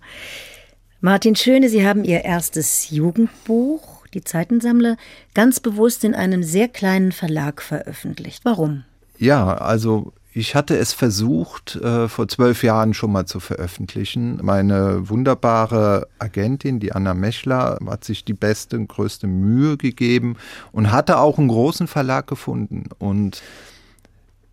[1.01, 4.96] Martin Schöne, Sie haben Ihr erstes Jugendbuch, die Zeitensammler,
[5.35, 8.44] ganz bewusst in einem sehr kleinen Verlag veröffentlicht.
[8.44, 8.85] Warum?
[9.18, 14.38] Ja, also ich hatte es versucht, äh, vor zwölf Jahren schon mal zu veröffentlichen.
[14.40, 20.37] Meine wunderbare Agentin, die Anna Mechler, hat sich die beste und größte Mühe gegeben
[20.70, 22.85] und hatte auch einen großen Verlag gefunden.
[22.98, 23.42] Und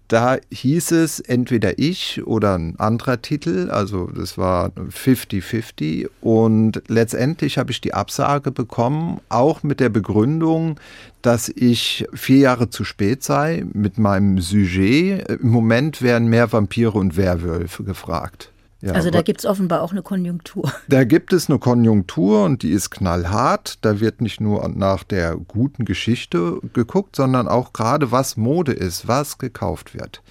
[0.07, 7.57] da hieß es entweder ich oder ein anderer Titel, also das war 50-50 und letztendlich
[7.57, 10.79] habe ich die Absage bekommen, auch mit der Begründung,
[11.21, 15.27] dass ich vier Jahre zu spät sei mit meinem Sujet.
[15.29, 18.51] Im Moment werden mehr Vampire und Werwölfe gefragt.
[18.85, 20.71] Ja, also da gibt es offenbar auch eine Konjunktur.
[20.87, 23.79] Da gibt es eine Konjunktur und die ist knallhart.
[23.81, 29.07] Da wird nicht nur nach der guten Geschichte geguckt, sondern auch gerade, was Mode ist,
[29.07, 30.21] was gekauft wird.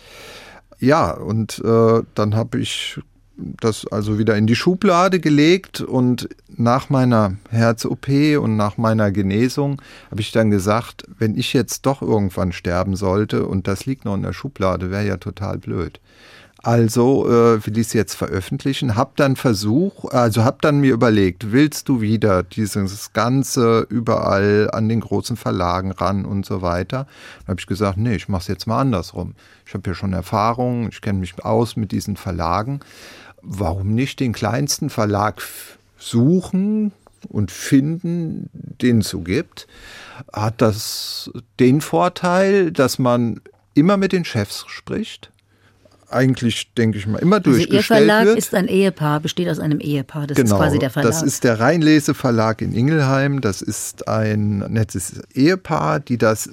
[0.78, 3.00] Ja, und äh, dann habe ich
[3.36, 8.08] das also wieder in die Schublade gelegt und nach meiner Herz-OP
[8.40, 13.46] und nach meiner Genesung habe ich dann gesagt, wenn ich jetzt doch irgendwann sterben sollte
[13.46, 15.98] und das liegt noch in der Schublade, wäre ja total blöd.
[16.64, 18.96] Also äh, will ich es jetzt veröffentlichen.
[18.96, 24.88] Hab dann Versuch, also hab dann mir überlegt, willst du wieder dieses Ganze überall an
[24.88, 27.06] den großen Verlagen ran und so weiter?
[27.40, 29.34] Dann habe ich gesagt, nee, ich mache es jetzt mal andersrum.
[29.66, 32.80] Ich habe ja schon Erfahrung, ich kenne mich aus mit diesen Verlagen.
[33.42, 35.42] Warum nicht den kleinsten Verlag
[35.98, 36.92] suchen
[37.28, 39.66] und finden, den es so gibt?
[40.32, 43.42] Hat das den Vorteil, dass man
[43.74, 45.30] immer mit den Chefs spricht.
[46.14, 48.38] Eigentlich, denke ich mal, immer Also durchgestellt Ihr Verlag wird.
[48.38, 50.26] ist ein Ehepaar, besteht aus einem Ehepaar.
[50.26, 51.10] Das ist quasi der Verlag.
[51.10, 53.40] Genau, Das ist der Rheinlese Verlag in Ingelheim.
[53.40, 56.50] Das ist ein nettes Ehepaar, die das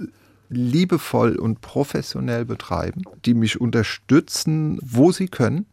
[0.50, 5.66] liebevoll und professionell betreiben, die mich unterstützen, wo sie können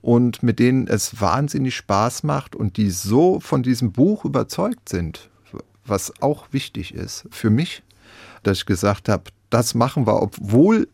[0.00, 5.30] und mit denen es wahnsinnig Spaß macht und die so von diesem Buch überzeugt sind,
[5.84, 7.82] was auch wichtig ist für mich,
[8.42, 10.88] dass ich gesagt habe, das machen wir, obwohl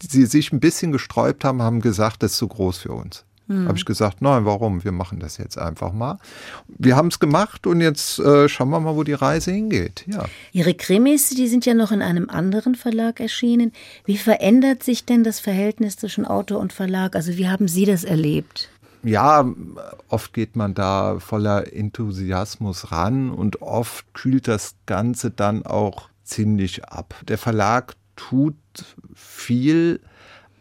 [0.00, 3.24] sie sich ein bisschen gesträubt haben, haben gesagt, das ist zu groß für uns.
[3.46, 4.84] Habe ich gesagt, nein, warum?
[4.84, 6.18] Wir machen das jetzt einfach mal.
[6.66, 10.06] Wir haben es gemacht und jetzt äh, schauen wir mal, wo die Reise hingeht.
[10.06, 10.24] Ja.
[10.52, 13.72] Ihre Krimis, die sind ja noch in einem anderen Verlag erschienen.
[14.06, 17.14] Wie verändert sich denn das Verhältnis zwischen Autor und Verlag?
[17.16, 18.70] Also wie haben Sie das erlebt?
[19.06, 19.46] ja,
[20.08, 26.86] oft geht man da voller Enthusiasmus ran und oft kühlt das Ganze dann auch ziemlich
[26.86, 27.14] ab.
[27.28, 28.54] Der Verlag tut
[29.14, 30.00] viel,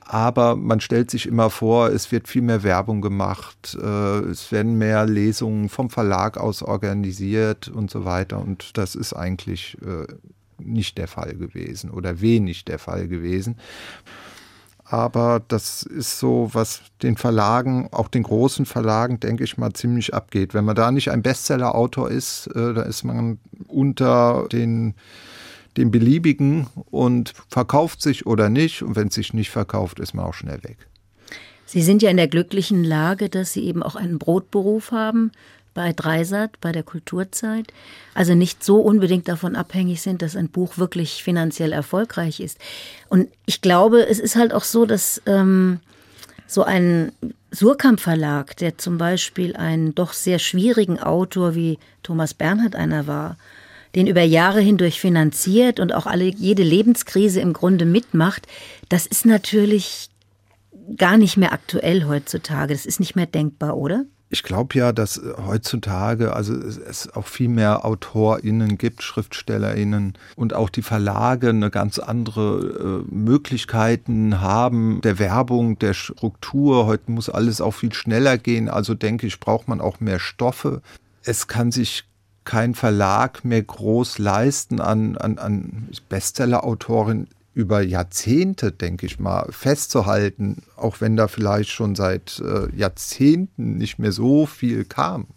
[0.05, 4.77] aber man stellt sich immer vor, es wird viel mehr Werbung gemacht, äh, es werden
[4.77, 8.39] mehr Lesungen vom Verlag aus organisiert und so weiter.
[8.39, 10.05] Und das ist eigentlich äh,
[10.57, 13.57] nicht der Fall gewesen oder wenig der Fall gewesen.
[14.83, 20.13] Aber das ist so, was den Verlagen, auch den großen Verlagen, denke ich mal, ziemlich
[20.13, 20.53] abgeht.
[20.53, 24.93] Wenn man da nicht ein Bestseller-Autor ist, äh, da ist man unter den,
[25.77, 28.81] den beliebigen und verkauft sich oder nicht.
[28.81, 30.77] Und wenn es sich nicht verkauft, ist man auch schnell weg.
[31.65, 35.31] Sie sind ja in der glücklichen Lage, dass Sie eben auch einen Brotberuf haben
[35.73, 37.73] bei Dreisat, bei der Kulturzeit.
[38.13, 42.59] Also nicht so unbedingt davon abhängig sind, dass ein Buch wirklich finanziell erfolgreich ist.
[43.09, 45.79] Und ich glaube, es ist halt auch so, dass ähm,
[46.45, 47.11] so ein
[47.51, 53.37] Surkamp Verlag, der zum Beispiel einen doch sehr schwierigen Autor wie Thomas Bernhard einer war,
[53.95, 58.47] den über Jahre hindurch finanziert und auch alle, jede Lebenskrise im Grunde mitmacht,
[58.89, 60.09] das ist natürlich
[60.97, 62.73] gar nicht mehr aktuell heutzutage.
[62.73, 64.05] Das ist nicht mehr denkbar, oder?
[64.33, 70.71] Ich glaube ja, dass heutzutage also es auch viel mehr AutorInnen gibt, SchriftstellerInnen und auch
[70.71, 76.87] die Verlage eine ganz andere äh, Möglichkeiten haben der Werbung, der Struktur.
[76.87, 78.69] Heute muss alles auch viel schneller gehen.
[78.69, 80.81] Also denke ich, braucht man auch mehr Stoffe.
[81.21, 82.05] Es kann sich
[82.45, 90.63] kein Verlag mehr groß leisten an, an, an Bestseller-Autorin über Jahrzehnte, denke ich mal, festzuhalten,
[90.75, 95.27] auch wenn da vielleicht schon seit äh, Jahrzehnten nicht mehr so viel kam.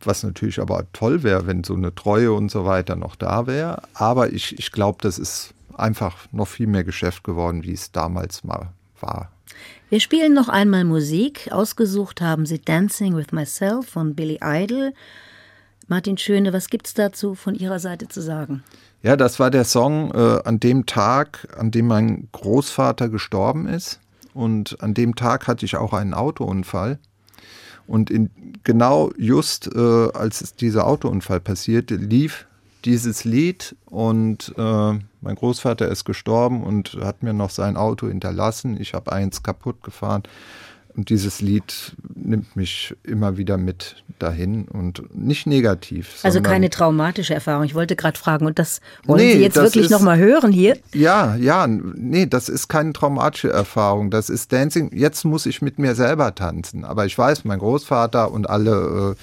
[0.00, 3.82] Was natürlich aber toll wäre, wenn so eine Treue und so weiter noch da wäre.
[3.94, 8.44] Aber ich, ich glaube, das ist einfach noch viel mehr Geschäft geworden, wie es damals
[8.44, 9.30] mal war.
[9.88, 11.50] Wir spielen noch einmal Musik.
[11.52, 14.92] Ausgesucht haben Sie Dancing with Myself von Billy Idol.
[15.92, 18.64] Martin Schöne, was gibt's dazu von Ihrer Seite zu sagen?
[19.02, 24.00] Ja, das war der Song äh, an dem Tag, an dem mein Großvater gestorben ist.
[24.32, 26.98] Und an dem Tag hatte ich auch einen Autounfall.
[27.86, 28.30] Und in,
[28.64, 32.46] genau just äh, als dieser Autounfall passierte, lief
[32.86, 38.80] dieses Lied und äh, mein Großvater ist gestorben und hat mir noch sein Auto hinterlassen.
[38.80, 40.22] Ich habe eins kaputt gefahren.
[40.96, 46.20] Und dieses Lied nimmt mich immer wieder mit dahin und nicht negativ.
[46.22, 47.64] Also keine traumatische Erfahrung.
[47.64, 50.78] Ich wollte gerade fragen, und das wollen Nee, Sie jetzt wirklich nochmal hören hier?
[50.94, 54.10] Ja, ja, nee, das ist keine traumatische Erfahrung.
[54.10, 54.90] Das ist Dancing.
[54.94, 56.84] Jetzt muss ich mit mir selber tanzen.
[56.84, 59.22] Aber ich weiß, mein Großvater und alle äh,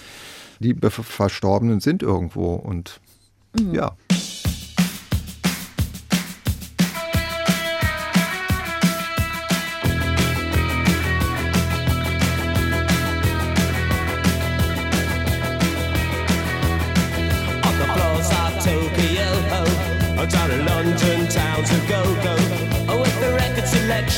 [0.60, 3.00] liebe Verstorbenen sind irgendwo und
[3.72, 3.96] ja.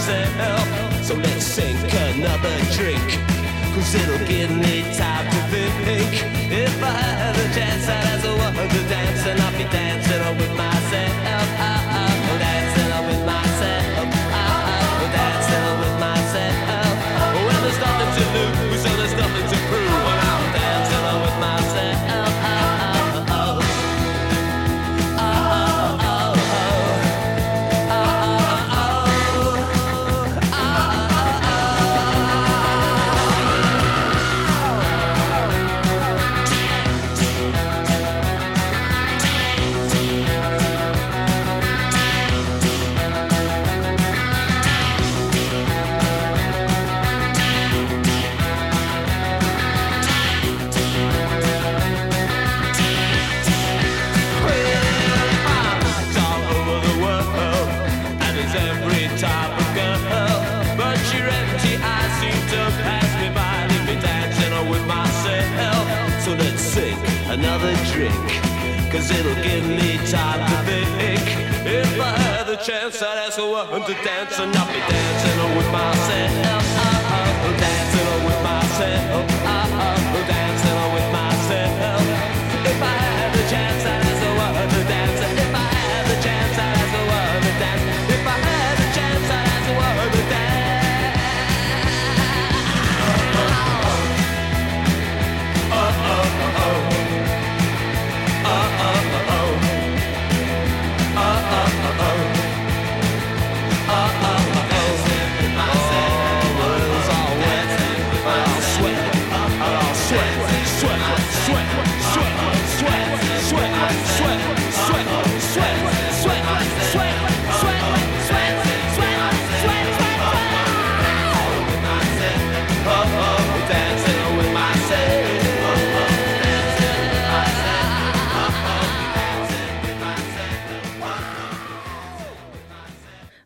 [0.00, 1.04] myself.
[1.04, 3.04] So let's sink another drink,
[3.74, 6.12] cause it'll give me time to think.
[6.50, 10.38] If I had a chance, I'd as a woman to dance, and I'll be dancing
[10.38, 11.29] with myself.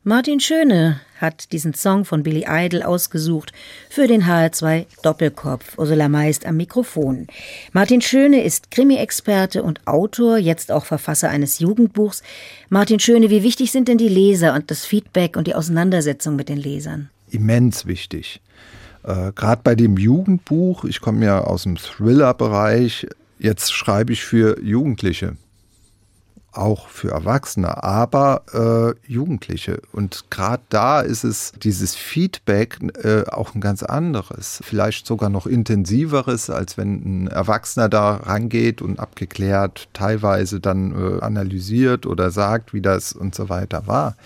[0.06, 3.52] Martin Schöne hat diesen Song von Billy Idol ausgesucht
[3.94, 5.78] für den HR2 Doppelkopf.
[5.78, 7.28] Ursula Meist am Mikrofon.
[7.72, 12.22] Martin Schöne ist Krimi-Experte und Autor, jetzt auch Verfasser eines Jugendbuchs.
[12.68, 16.48] Martin Schöne, wie wichtig sind denn die Leser und das Feedback und die Auseinandersetzung mit
[16.48, 17.08] den Lesern?
[17.34, 18.40] immens wichtig.
[19.02, 23.06] Äh, Gerade bei dem Jugendbuch, ich komme ja aus dem Thriller-Bereich,
[23.38, 25.36] jetzt schreibe ich für Jugendliche,
[26.56, 29.80] auch für Erwachsene, aber äh, Jugendliche.
[29.92, 35.46] Und gerade da ist es dieses Feedback äh, auch ein ganz anderes, vielleicht sogar noch
[35.46, 42.72] intensiveres, als wenn ein Erwachsener da rangeht und abgeklärt, teilweise dann äh, analysiert oder sagt,
[42.72, 44.16] wie das und so weiter war.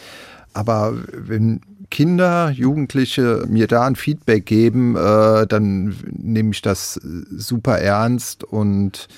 [0.55, 1.61] Aber wenn
[1.91, 9.09] Kinder, Jugendliche mir da ein Feedback geben, äh, dann nehme ich das super ernst und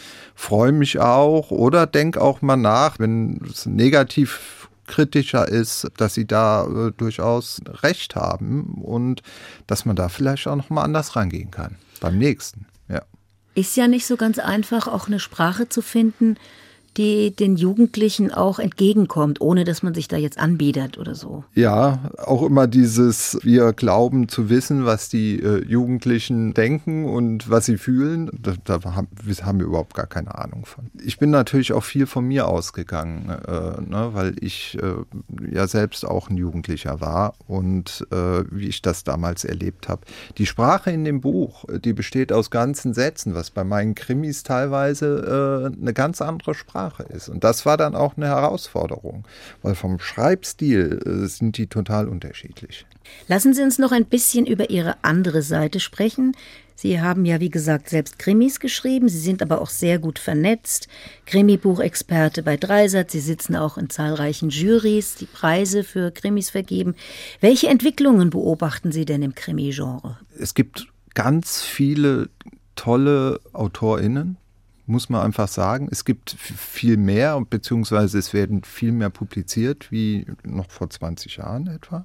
[0.40, 6.26] freue mich auch oder denke auch mal nach, wenn es negativ kritischer ist, dass sie
[6.26, 9.22] da äh, durchaus recht haben und
[9.66, 12.66] dass man da vielleicht auch noch mal anders rangehen kann beim nächsten.
[12.88, 13.02] Ja.
[13.54, 16.36] Ist ja nicht so ganz einfach, auch eine Sprache zu finden,
[17.00, 21.44] die den Jugendlichen auch entgegenkommt, ohne dass man sich da jetzt anbiedert oder so.
[21.54, 27.64] Ja, auch immer dieses, wir glauben zu wissen, was die äh, Jugendlichen denken und was
[27.64, 28.30] sie fühlen.
[28.38, 29.08] Da, da haben,
[29.42, 30.90] haben, wir überhaupt gar keine Ahnung von.
[31.02, 36.04] Ich bin natürlich auch viel von mir ausgegangen, äh, ne, weil ich äh, ja selbst
[36.04, 40.02] auch ein Jugendlicher war und äh, wie ich das damals erlebt habe.
[40.36, 45.70] Die Sprache in dem Buch, die besteht aus ganzen Sätzen, was bei meinen Krimis teilweise
[45.72, 47.28] äh, eine ganz andere Sprache Sprache ist.
[47.28, 49.24] Und das war dann auch eine Herausforderung,
[49.62, 52.86] weil vom Schreibstil äh, sind die total unterschiedlich.
[53.28, 56.36] Lassen Sie uns noch ein bisschen über Ihre andere Seite sprechen.
[56.74, 59.08] Sie haben ja, wie gesagt, selbst Krimis geschrieben.
[59.08, 60.88] Sie sind aber auch sehr gut vernetzt.
[61.26, 63.10] Krimibuchexperte bei Dreisat.
[63.10, 66.94] Sie sitzen auch in zahlreichen Jurys, die Preise für Krimis vergeben.
[67.40, 70.18] Welche Entwicklungen beobachten Sie denn im Krimi-Genre?
[70.38, 72.30] Es gibt ganz viele
[72.76, 74.38] tolle AutorInnen,
[74.90, 75.88] muss man einfach sagen.
[75.90, 81.68] Es gibt viel mehr, beziehungsweise es werden viel mehr publiziert wie noch vor 20 Jahren
[81.68, 82.04] etwa.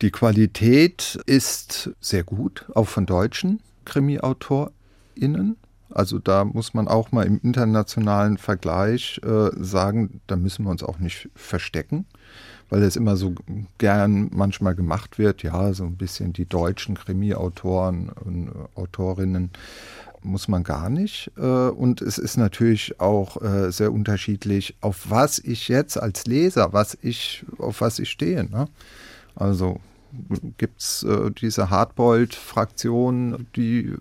[0.00, 5.56] Die Qualität ist sehr gut, auch von deutschen Krimi-AutorInnen.
[5.90, 10.84] Also da muss man auch mal im internationalen Vergleich äh, sagen, da müssen wir uns
[10.84, 12.06] auch nicht verstecken,
[12.68, 13.34] weil es immer so
[13.78, 19.50] gern manchmal gemacht wird, ja, so ein bisschen die deutschen Krimi-Autoren und Autorinnen
[20.22, 21.30] muss man gar nicht.
[21.36, 26.72] Äh, und es ist natürlich auch äh, sehr unterschiedlich, auf was ich jetzt als Leser,
[26.72, 28.44] was ich, auf was ich stehe.
[28.44, 28.68] Ne?
[29.34, 29.80] Also
[30.58, 33.94] gibt es äh, diese Hardboiled-Fraktion, die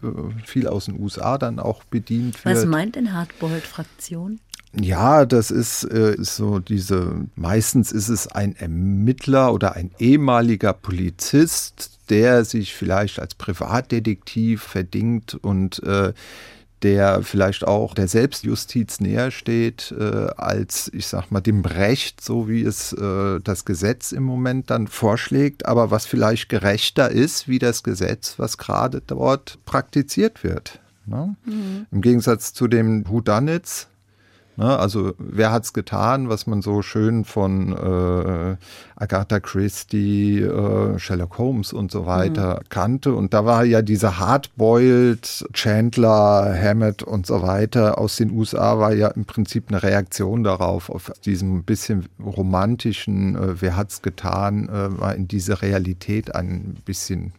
[0.45, 2.57] viel aus den USA dann auch bedient wird.
[2.57, 4.39] Was meint denn Hardboiled-Fraktion?
[4.73, 10.73] Ja, das ist, äh, ist so diese, meistens ist es ein Ermittler oder ein ehemaliger
[10.73, 16.13] Polizist, der sich vielleicht als Privatdetektiv verdingt und äh,
[16.81, 22.47] der vielleicht auch der Selbstjustiz näher steht äh, als, ich sag mal, dem Recht, so
[22.47, 27.59] wie es äh, das Gesetz im Moment dann vorschlägt, aber was vielleicht gerechter ist, wie
[27.59, 30.79] das Gesetz, was gerade dort praktiziert wird.
[31.05, 31.35] Ne?
[31.45, 31.85] Mhm.
[31.91, 33.87] Im Gegensatz zu dem Whodunits,
[34.59, 34.77] Ne?
[34.77, 38.57] Also wer hat's getan, was man so schön von äh,
[38.97, 42.69] Agatha Christie, äh, Sherlock Holmes und so weiter mhm.
[42.69, 43.13] kannte.
[43.13, 48.93] Und da war ja dieser Hardboiled Chandler, Hammett und so weiter aus den USA war
[48.93, 54.99] ja im Prinzip eine Reaktion darauf, auf diesem bisschen romantischen, äh, wer hat's getan, äh,
[54.99, 57.31] war in diese Realität ein bisschen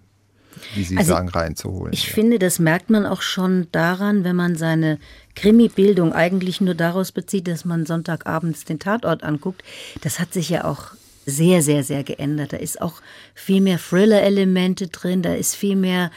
[0.75, 1.93] wie Sie Also, sagen, reinzuholen.
[1.93, 2.15] Ich ja.
[2.15, 4.99] finde, das merkt man auch schon daran, wenn man seine
[5.37, 9.63] Krimi-Bildung eigentlich nur daraus bezieht, dass man Sonntagabends den Tatort anguckt.
[10.03, 10.93] Das hat sich ja auch
[11.27, 12.53] sehr, sehr, sehr geändert.
[12.53, 12.95] Da ist auch
[13.35, 16.11] viel mehr Thriller-Elemente drin, da ist viel mehr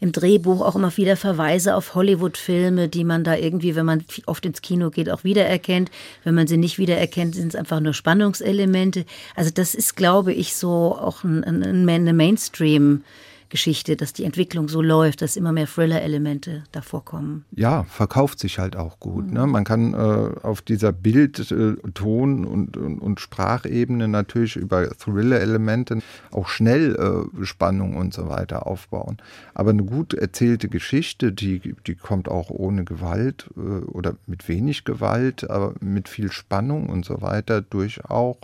[0.00, 4.46] im Drehbuch auch immer wieder Verweise auf Hollywood-Filme, die man da irgendwie, wenn man oft
[4.46, 5.90] ins Kino geht, auch wiedererkennt.
[6.24, 9.04] Wenn man sie nicht wiedererkennt, sind es einfach nur Spannungselemente.
[9.36, 13.02] Also das ist, glaube ich, so auch ein, ein, eine Mainstream-
[13.50, 17.44] Geschichte, dass die Entwicklung so läuft, dass immer mehr Thriller-Elemente davor kommen.
[17.50, 19.30] Ja, verkauft sich halt auch gut.
[19.30, 19.46] Ne?
[19.46, 19.96] Man kann äh,
[20.42, 27.44] auf dieser Bild-, äh, Ton- und, und, und Sprachebene natürlich über Thriller-Elemente auch schnell äh,
[27.44, 29.18] Spannung und so weiter aufbauen.
[29.52, 34.84] Aber eine gut erzählte Geschichte, die, die kommt auch ohne Gewalt äh, oder mit wenig
[34.84, 38.38] Gewalt, aber mit viel Spannung und so weiter durch auch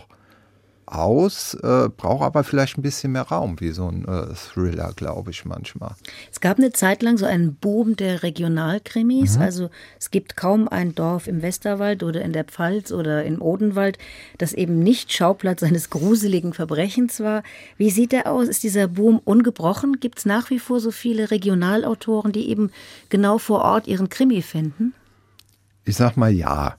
[0.87, 5.33] aus, äh, braucht aber vielleicht ein bisschen mehr Raum, wie so ein äh, Thriller, glaube
[5.33, 5.95] ich manchmal.
[6.31, 9.37] Es gab eine Zeit lang so einen Boom der Regionalkrimis.
[9.37, 9.43] Mhm.
[9.43, 13.99] Also es gibt kaum ein Dorf im Westerwald oder in der Pfalz oder im Odenwald,
[14.39, 17.43] das eben nicht Schauplatz eines gruseligen Verbrechens war.
[17.77, 18.49] Wie sieht der aus?
[18.49, 19.99] Ist dieser Boom ungebrochen?
[19.99, 22.71] Gibt es nach wie vor so viele Regionalautoren, die eben
[23.09, 24.95] genau vor Ort ihren Krimi finden?
[25.85, 26.77] Ich sag mal ja.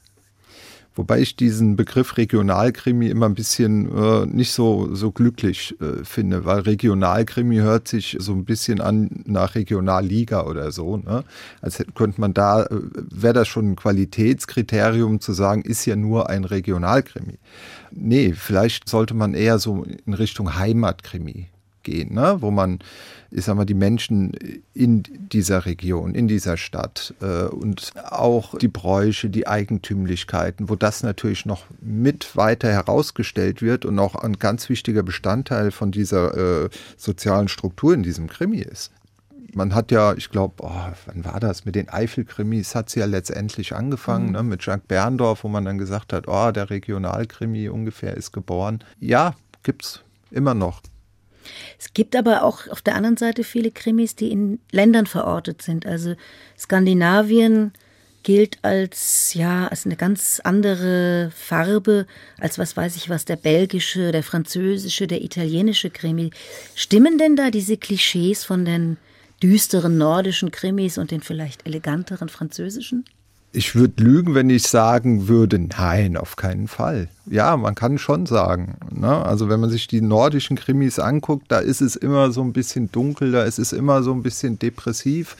[0.97, 6.43] Wobei ich diesen Begriff Regionalkrimi immer ein bisschen äh, nicht so, so glücklich äh, finde,
[6.43, 10.97] weil Regionalkrimi hört sich so ein bisschen an nach Regionalliga oder so.
[10.97, 11.23] Ne?
[11.61, 12.69] Als könnte man da, äh,
[13.11, 17.37] wäre das schon ein Qualitätskriterium zu sagen, ist ja nur ein Regionalkrimi.
[17.91, 21.47] Nee, vielleicht sollte man eher so in Richtung Heimatkrimi
[21.87, 22.35] gehen, ne?
[22.41, 22.79] wo man,
[23.31, 24.33] ich sag mal, die Menschen
[24.73, 31.01] in dieser Region, in dieser Stadt äh, und auch die Bräuche, die Eigentümlichkeiten, wo das
[31.01, 36.69] natürlich noch mit weiter herausgestellt wird und auch ein ganz wichtiger Bestandteil von dieser äh,
[36.97, 38.91] sozialen Struktur in diesem Krimi ist.
[39.53, 41.63] Man hat ja, ich glaube, oh, wann war das?
[41.63, 44.43] Mit den Eifel-Krimis hat sie ja letztendlich angefangen, ne?
[44.43, 48.83] mit Jacques Berndorf, wo man dann gesagt hat, oh, der Regionalkrimi ungefähr ist geboren.
[48.99, 50.81] Ja, gibt's immer noch.
[51.79, 55.85] Es gibt aber auch auf der anderen Seite viele Krimis, die in Ländern verortet sind.
[55.85, 56.15] Also
[56.57, 57.71] Skandinavien
[58.23, 62.07] gilt als ja als eine ganz andere Farbe
[62.39, 66.31] als was weiß ich was der belgische, der französische, der italienische Krimi.
[66.75, 68.97] Stimmen denn da diese Klischees von den
[69.41, 73.05] düsteren nordischen Krimis und den vielleicht eleganteren französischen?
[73.53, 77.07] Ich würde lügen, wenn ich sagen würde, nein, auf keinen Fall.
[77.25, 78.75] Ja, man kann schon sagen.
[78.93, 79.25] Ne?
[79.25, 82.91] Also wenn man sich die nordischen Krimis anguckt, da ist es immer so ein bisschen
[82.91, 85.37] dunkel, da ist es immer so ein bisschen depressiv.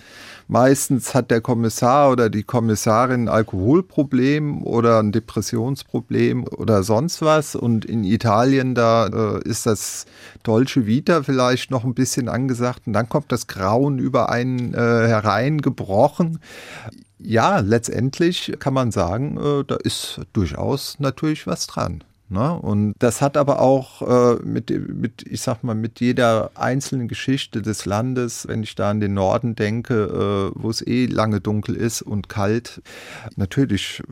[0.48, 7.56] Meistens hat der Kommissar oder die Kommissarin ein Alkoholproblem oder ein Depressionsproblem oder sonst was.
[7.56, 10.06] Und in Italien, da äh, ist das
[10.44, 12.88] Dolce Vita vielleicht noch ein bisschen angesagt.
[12.88, 16.40] Und dann kommt das Grauen über einen äh, hereingebrochen.
[17.20, 22.04] Ja, letztendlich kann man sagen, äh, da ist durchaus natürlich was dran.
[22.30, 22.54] Ne?
[22.54, 27.62] Und das hat aber auch äh, mit, mit, ich sag mal, mit jeder einzelnen Geschichte
[27.62, 31.76] des Landes, wenn ich da an den Norden denke, äh, wo es eh lange dunkel
[31.76, 32.82] ist und kalt,
[33.38, 34.04] natürlich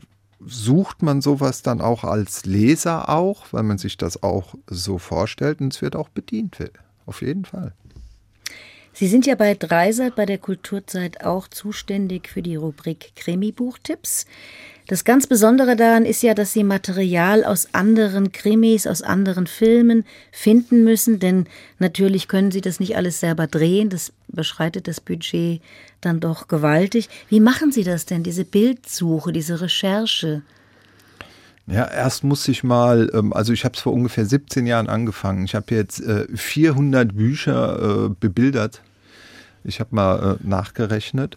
[0.44, 5.60] sucht man sowas dann auch als Leser auch, weil man sich das auch so vorstellt
[5.60, 6.56] und es wird auch bedient,
[7.04, 7.72] auf jeden Fall.
[8.98, 14.24] Sie sind ja bei Dreisat bei der Kulturzeit auch zuständig für die Rubrik Krimi-Buchtipps.
[14.86, 20.06] Das ganz Besondere daran ist ja, dass Sie Material aus anderen Krimis, aus anderen Filmen
[20.32, 21.46] finden müssen, denn
[21.78, 25.60] natürlich können Sie das nicht alles selber drehen, das beschreitet das Budget
[26.00, 27.10] dann doch gewaltig.
[27.28, 30.40] Wie machen Sie das denn, diese Bildsuche, diese Recherche?
[31.66, 35.44] Ja, erst muss ich mal, ähm, also ich habe es vor ungefähr 17 Jahren angefangen.
[35.44, 38.80] Ich habe jetzt äh, 400 Bücher äh, bebildert.
[39.66, 41.36] Ich habe mal äh, nachgerechnet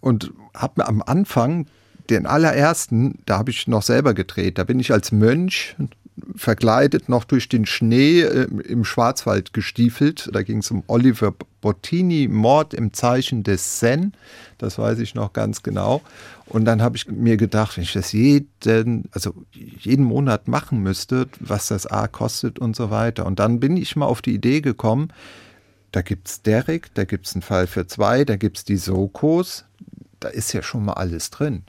[0.00, 1.66] und habe mir am Anfang
[2.10, 4.58] den allerersten, da habe ich noch selber gedreht.
[4.58, 5.76] Da bin ich als Mönch
[6.36, 10.28] verkleidet noch durch den Schnee äh, im Schwarzwald gestiefelt.
[10.32, 14.12] Da ging es um Oliver Bottini, Mord im Zeichen des Zen.
[14.58, 16.02] Das weiß ich noch ganz genau.
[16.46, 21.28] Und dann habe ich mir gedacht, wenn ich das jeden, also jeden Monat machen müsste,
[21.40, 23.26] was das A kostet und so weiter.
[23.26, 25.12] Und dann bin ich mal auf die Idee gekommen,
[25.92, 28.76] da gibt es Derek, da gibt es einen Fall für zwei, da gibt es die
[28.76, 29.64] Sokos,
[30.20, 31.62] da ist ja schon mal alles drin.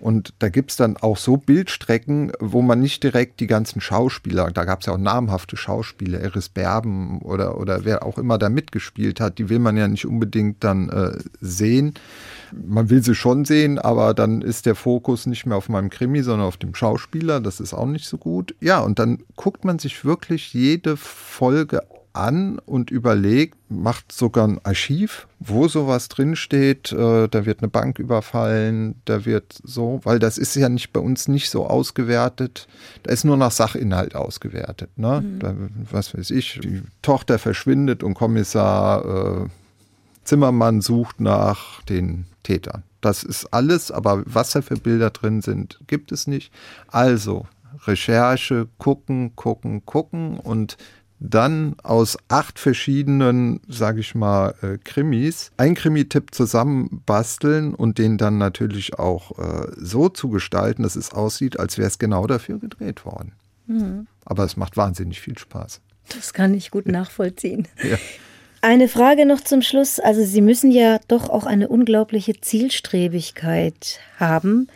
[0.00, 4.50] Und da gibt es dann auch so Bildstrecken, wo man nicht direkt die ganzen Schauspieler,
[4.50, 8.48] da gab es ja auch namhafte Schauspieler, Eris Berben oder, oder wer auch immer da
[8.48, 11.94] mitgespielt hat, die will man ja nicht unbedingt dann äh, sehen.
[12.52, 16.22] Man will sie schon sehen, aber dann ist der Fokus nicht mehr auf meinem Krimi,
[16.22, 17.40] sondern auf dem Schauspieler.
[17.40, 18.54] Das ist auch nicht so gut.
[18.60, 21.82] Ja, und dann guckt man sich wirklich jede Folge
[22.12, 26.92] an und überlegt, macht sogar ein Archiv, wo sowas drinsteht.
[26.92, 31.00] Äh, da wird eine Bank überfallen, da wird so, weil das ist ja nicht bei
[31.00, 32.66] uns nicht so ausgewertet.
[33.02, 34.90] Da ist nur nach Sachinhalt ausgewertet.
[34.96, 35.20] Ne?
[35.20, 35.38] Mhm.
[35.38, 35.54] Da,
[35.90, 39.48] was weiß ich, die Tochter verschwindet und Kommissar äh,
[40.24, 42.82] Zimmermann sucht nach den Tätern.
[43.00, 46.52] Das ist alles, aber was da für Bilder drin sind, gibt es nicht.
[46.88, 47.46] Also
[47.86, 50.76] Recherche, gucken, gucken, gucken und
[51.20, 58.38] dann aus acht verschiedenen, sage ich mal, äh, Krimis ein Krimi-Tipp zusammenbasteln und den dann
[58.38, 63.04] natürlich auch äh, so zu gestalten, dass es aussieht, als wäre es genau dafür gedreht
[63.04, 63.32] worden.
[63.66, 64.06] Mhm.
[64.24, 65.82] Aber es macht wahnsinnig viel Spaß.
[66.14, 67.68] Das kann ich gut nachvollziehen.
[67.82, 67.98] ja.
[68.62, 70.00] Eine Frage noch zum Schluss.
[70.00, 74.68] Also Sie müssen ja doch auch eine unglaubliche Zielstrebigkeit haben.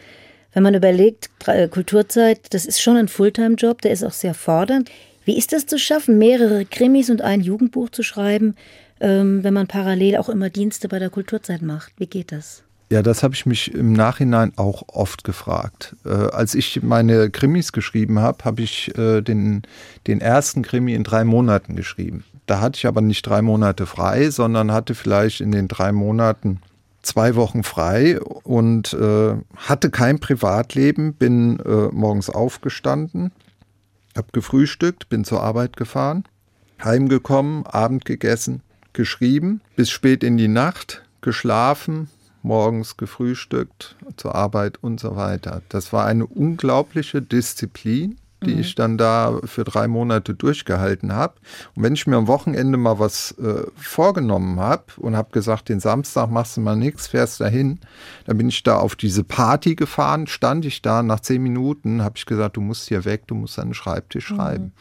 [0.52, 1.30] Wenn man überlegt,
[1.70, 4.90] Kulturzeit, das ist schon ein Fulltime-Job, der ist auch sehr fordernd.
[5.24, 8.56] Wie ist das zu schaffen, mehrere Krimis und ein Jugendbuch zu schreiben,
[9.00, 11.92] ähm, wenn man parallel auch immer Dienste bei der Kulturzeit macht?
[11.98, 12.62] Wie geht das?
[12.90, 15.96] Ja, das habe ich mich im Nachhinein auch oft gefragt.
[16.04, 19.62] Äh, als ich meine Krimis geschrieben habe, habe ich äh, den,
[20.06, 22.24] den ersten Krimi in drei Monaten geschrieben.
[22.46, 26.60] Da hatte ich aber nicht drei Monate frei, sondern hatte vielleicht in den drei Monaten
[27.02, 33.32] zwei Wochen frei und äh, hatte kein Privatleben, bin äh, morgens aufgestanden,
[34.16, 36.24] habe gefrühstückt, bin zur Arbeit gefahren,
[36.82, 38.62] heimgekommen, Abend gegessen,
[38.92, 42.08] geschrieben, bis spät in die Nacht, geschlafen,
[42.42, 45.62] morgens gefrühstückt, zur Arbeit und so weiter.
[45.68, 48.60] Das war eine unglaubliche Disziplin die mhm.
[48.60, 51.34] ich dann da für drei Monate durchgehalten habe.
[51.74, 55.80] Und wenn ich mir am Wochenende mal was äh, vorgenommen habe und habe gesagt, den
[55.80, 57.80] Samstag machst du mal nichts, fährst dahin,
[58.26, 62.16] dann bin ich da auf diese Party gefahren, stand ich da, nach zehn Minuten habe
[62.16, 64.36] ich gesagt, du musst hier weg, du musst an den Schreibtisch mhm.
[64.36, 64.72] schreiben.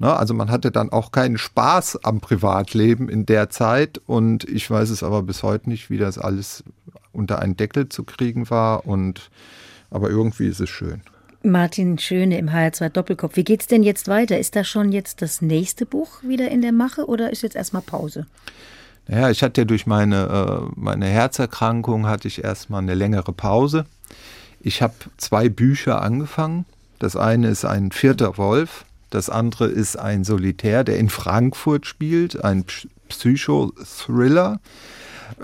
[0.00, 4.70] Ne, also man hatte dann auch keinen Spaß am Privatleben in der Zeit und ich
[4.70, 6.64] weiß es aber bis heute nicht, wie das alles
[7.12, 9.30] unter einen Deckel zu kriegen war und
[9.90, 11.02] aber irgendwie ist es schön.
[11.42, 13.36] Martin Schöne im HR2 Doppelkopf.
[13.36, 14.38] Wie geht's denn jetzt weiter?
[14.38, 17.82] Ist da schon jetzt das nächste Buch wieder in der Mache oder ist jetzt erstmal
[17.82, 18.26] Pause?
[19.08, 20.26] Naja, ich hatte ja durch meine,
[20.66, 23.86] äh, meine Herzerkrankung hatte ich erstmal eine längere Pause.
[24.60, 26.66] Ich habe zwei Bücher angefangen.
[26.98, 32.44] Das eine ist ein vierter Wolf, das andere ist ein Solitär, der in Frankfurt spielt,
[32.44, 32.64] ein
[33.08, 34.60] Psychothriller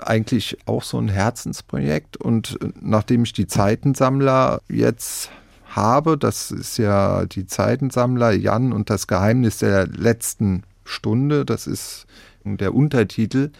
[0.01, 2.17] eigentlich auch so ein Herzensprojekt.
[2.17, 5.31] Und nachdem ich die Zeitensammler jetzt
[5.77, 6.17] habe.
[6.17, 11.45] Das ist ja die Zeitensammler Jan und das Geheimnis der letzten Stunde.
[11.45, 12.05] Das ist
[12.43, 13.51] der Untertitel.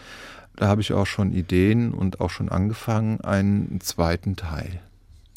[0.57, 4.81] Da habe ich auch schon Ideen und auch schon angefangen, einen zweiten Teil.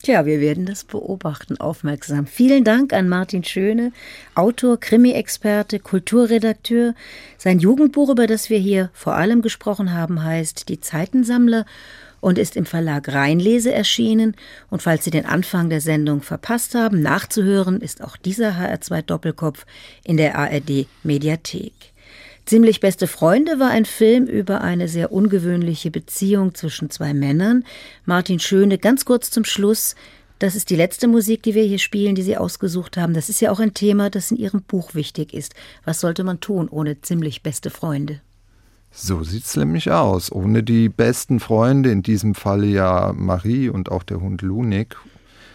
[0.03, 2.27] Tja, wir werden das beobachten, aufmerksam.
[2.27, 3.93] Vielen Dank an Martin Schöne,
[4.35, 6.95] Autor, Krimi-Experte, Kulturredakteur.
[7.37, 11.67] Sein Jugendbuch, über das wir hier vor allem gesprochen haben, heißt Die Zeitensammler
[12.21, 14.37] und ist im Verlag Rheinlese erschienen.
[14.71, 19.67] Und falls Sie den Anfang der Sendung verpasst haben, nachzuhören ist auch dieser HR2 Doppelkopf
[20.05, 21.73] in der ARD Mediathek.
[22.47, 27.65] Ziemlich beste Freunde war ein Film über eine sehr ungewöhnliche Beziehung zwischen zwei Männern.
[28.07, 29.95] Martin Schöne, ganz kurz zum Schluss.
[30.41, 33.13] Das ist die letzte Musik, die wir hier spielen, die Sie ausgesucht haben.
[33.13, 35.55] Das ist ja auch ein Thema, das in Ihrem Buch wichtig ist.
[35.85, 38.21] Was sollte man tun ohne ziemlich beste Freunde?
[38.91, 40.33] So sieht es nämlich aus.
[40.33, 44.97] Ohne die besten Freunde, in diesem Falle ja Marie und auch der Hund Lunik,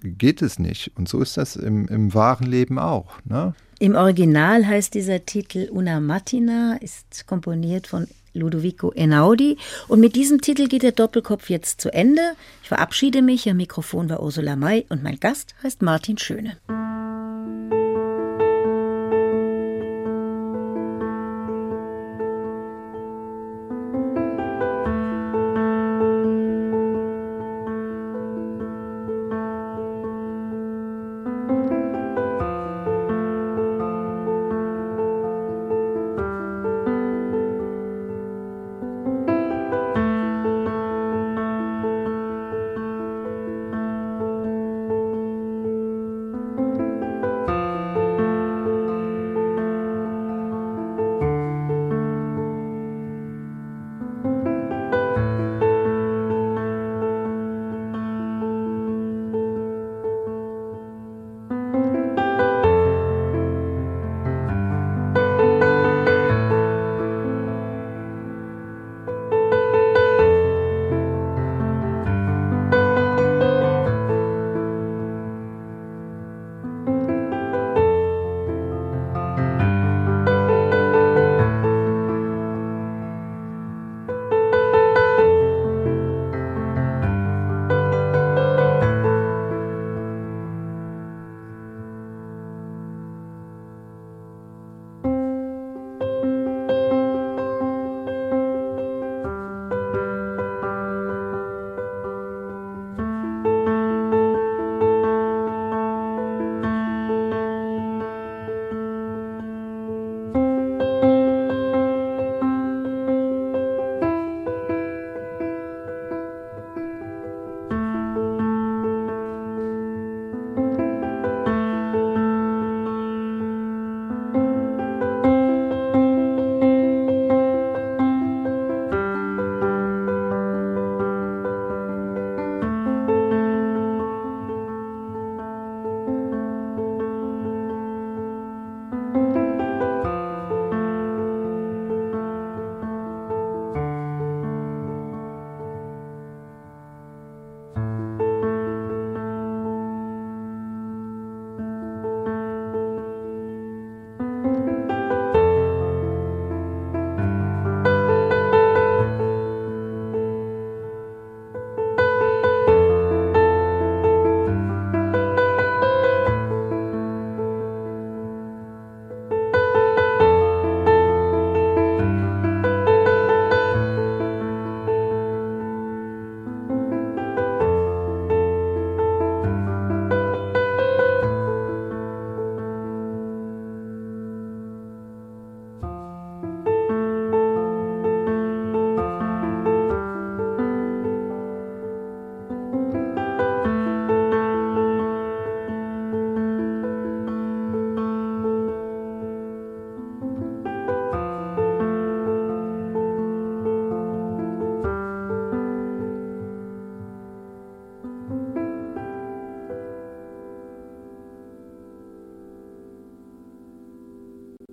[0.04, 0.92] geht es nicht.
[0.96, 3.20] Und so ist das im, im wahren Leben auch.
[3.26, 3.54] Ne?
[3.80, 9.58] Im Original heißt dieser Titel Una Mattina, ist komponiert von Ludovico Einaudi.
[9.88, 12.22] Und mit diesem Titel geht der Doppelkopf jetzt zu Ende.
[12.62, 13.50] Ich verabschiede mich.
[13.50, 16.58] Am Mikrofon war Ursula May und mein Gast heißt Martin Schöne.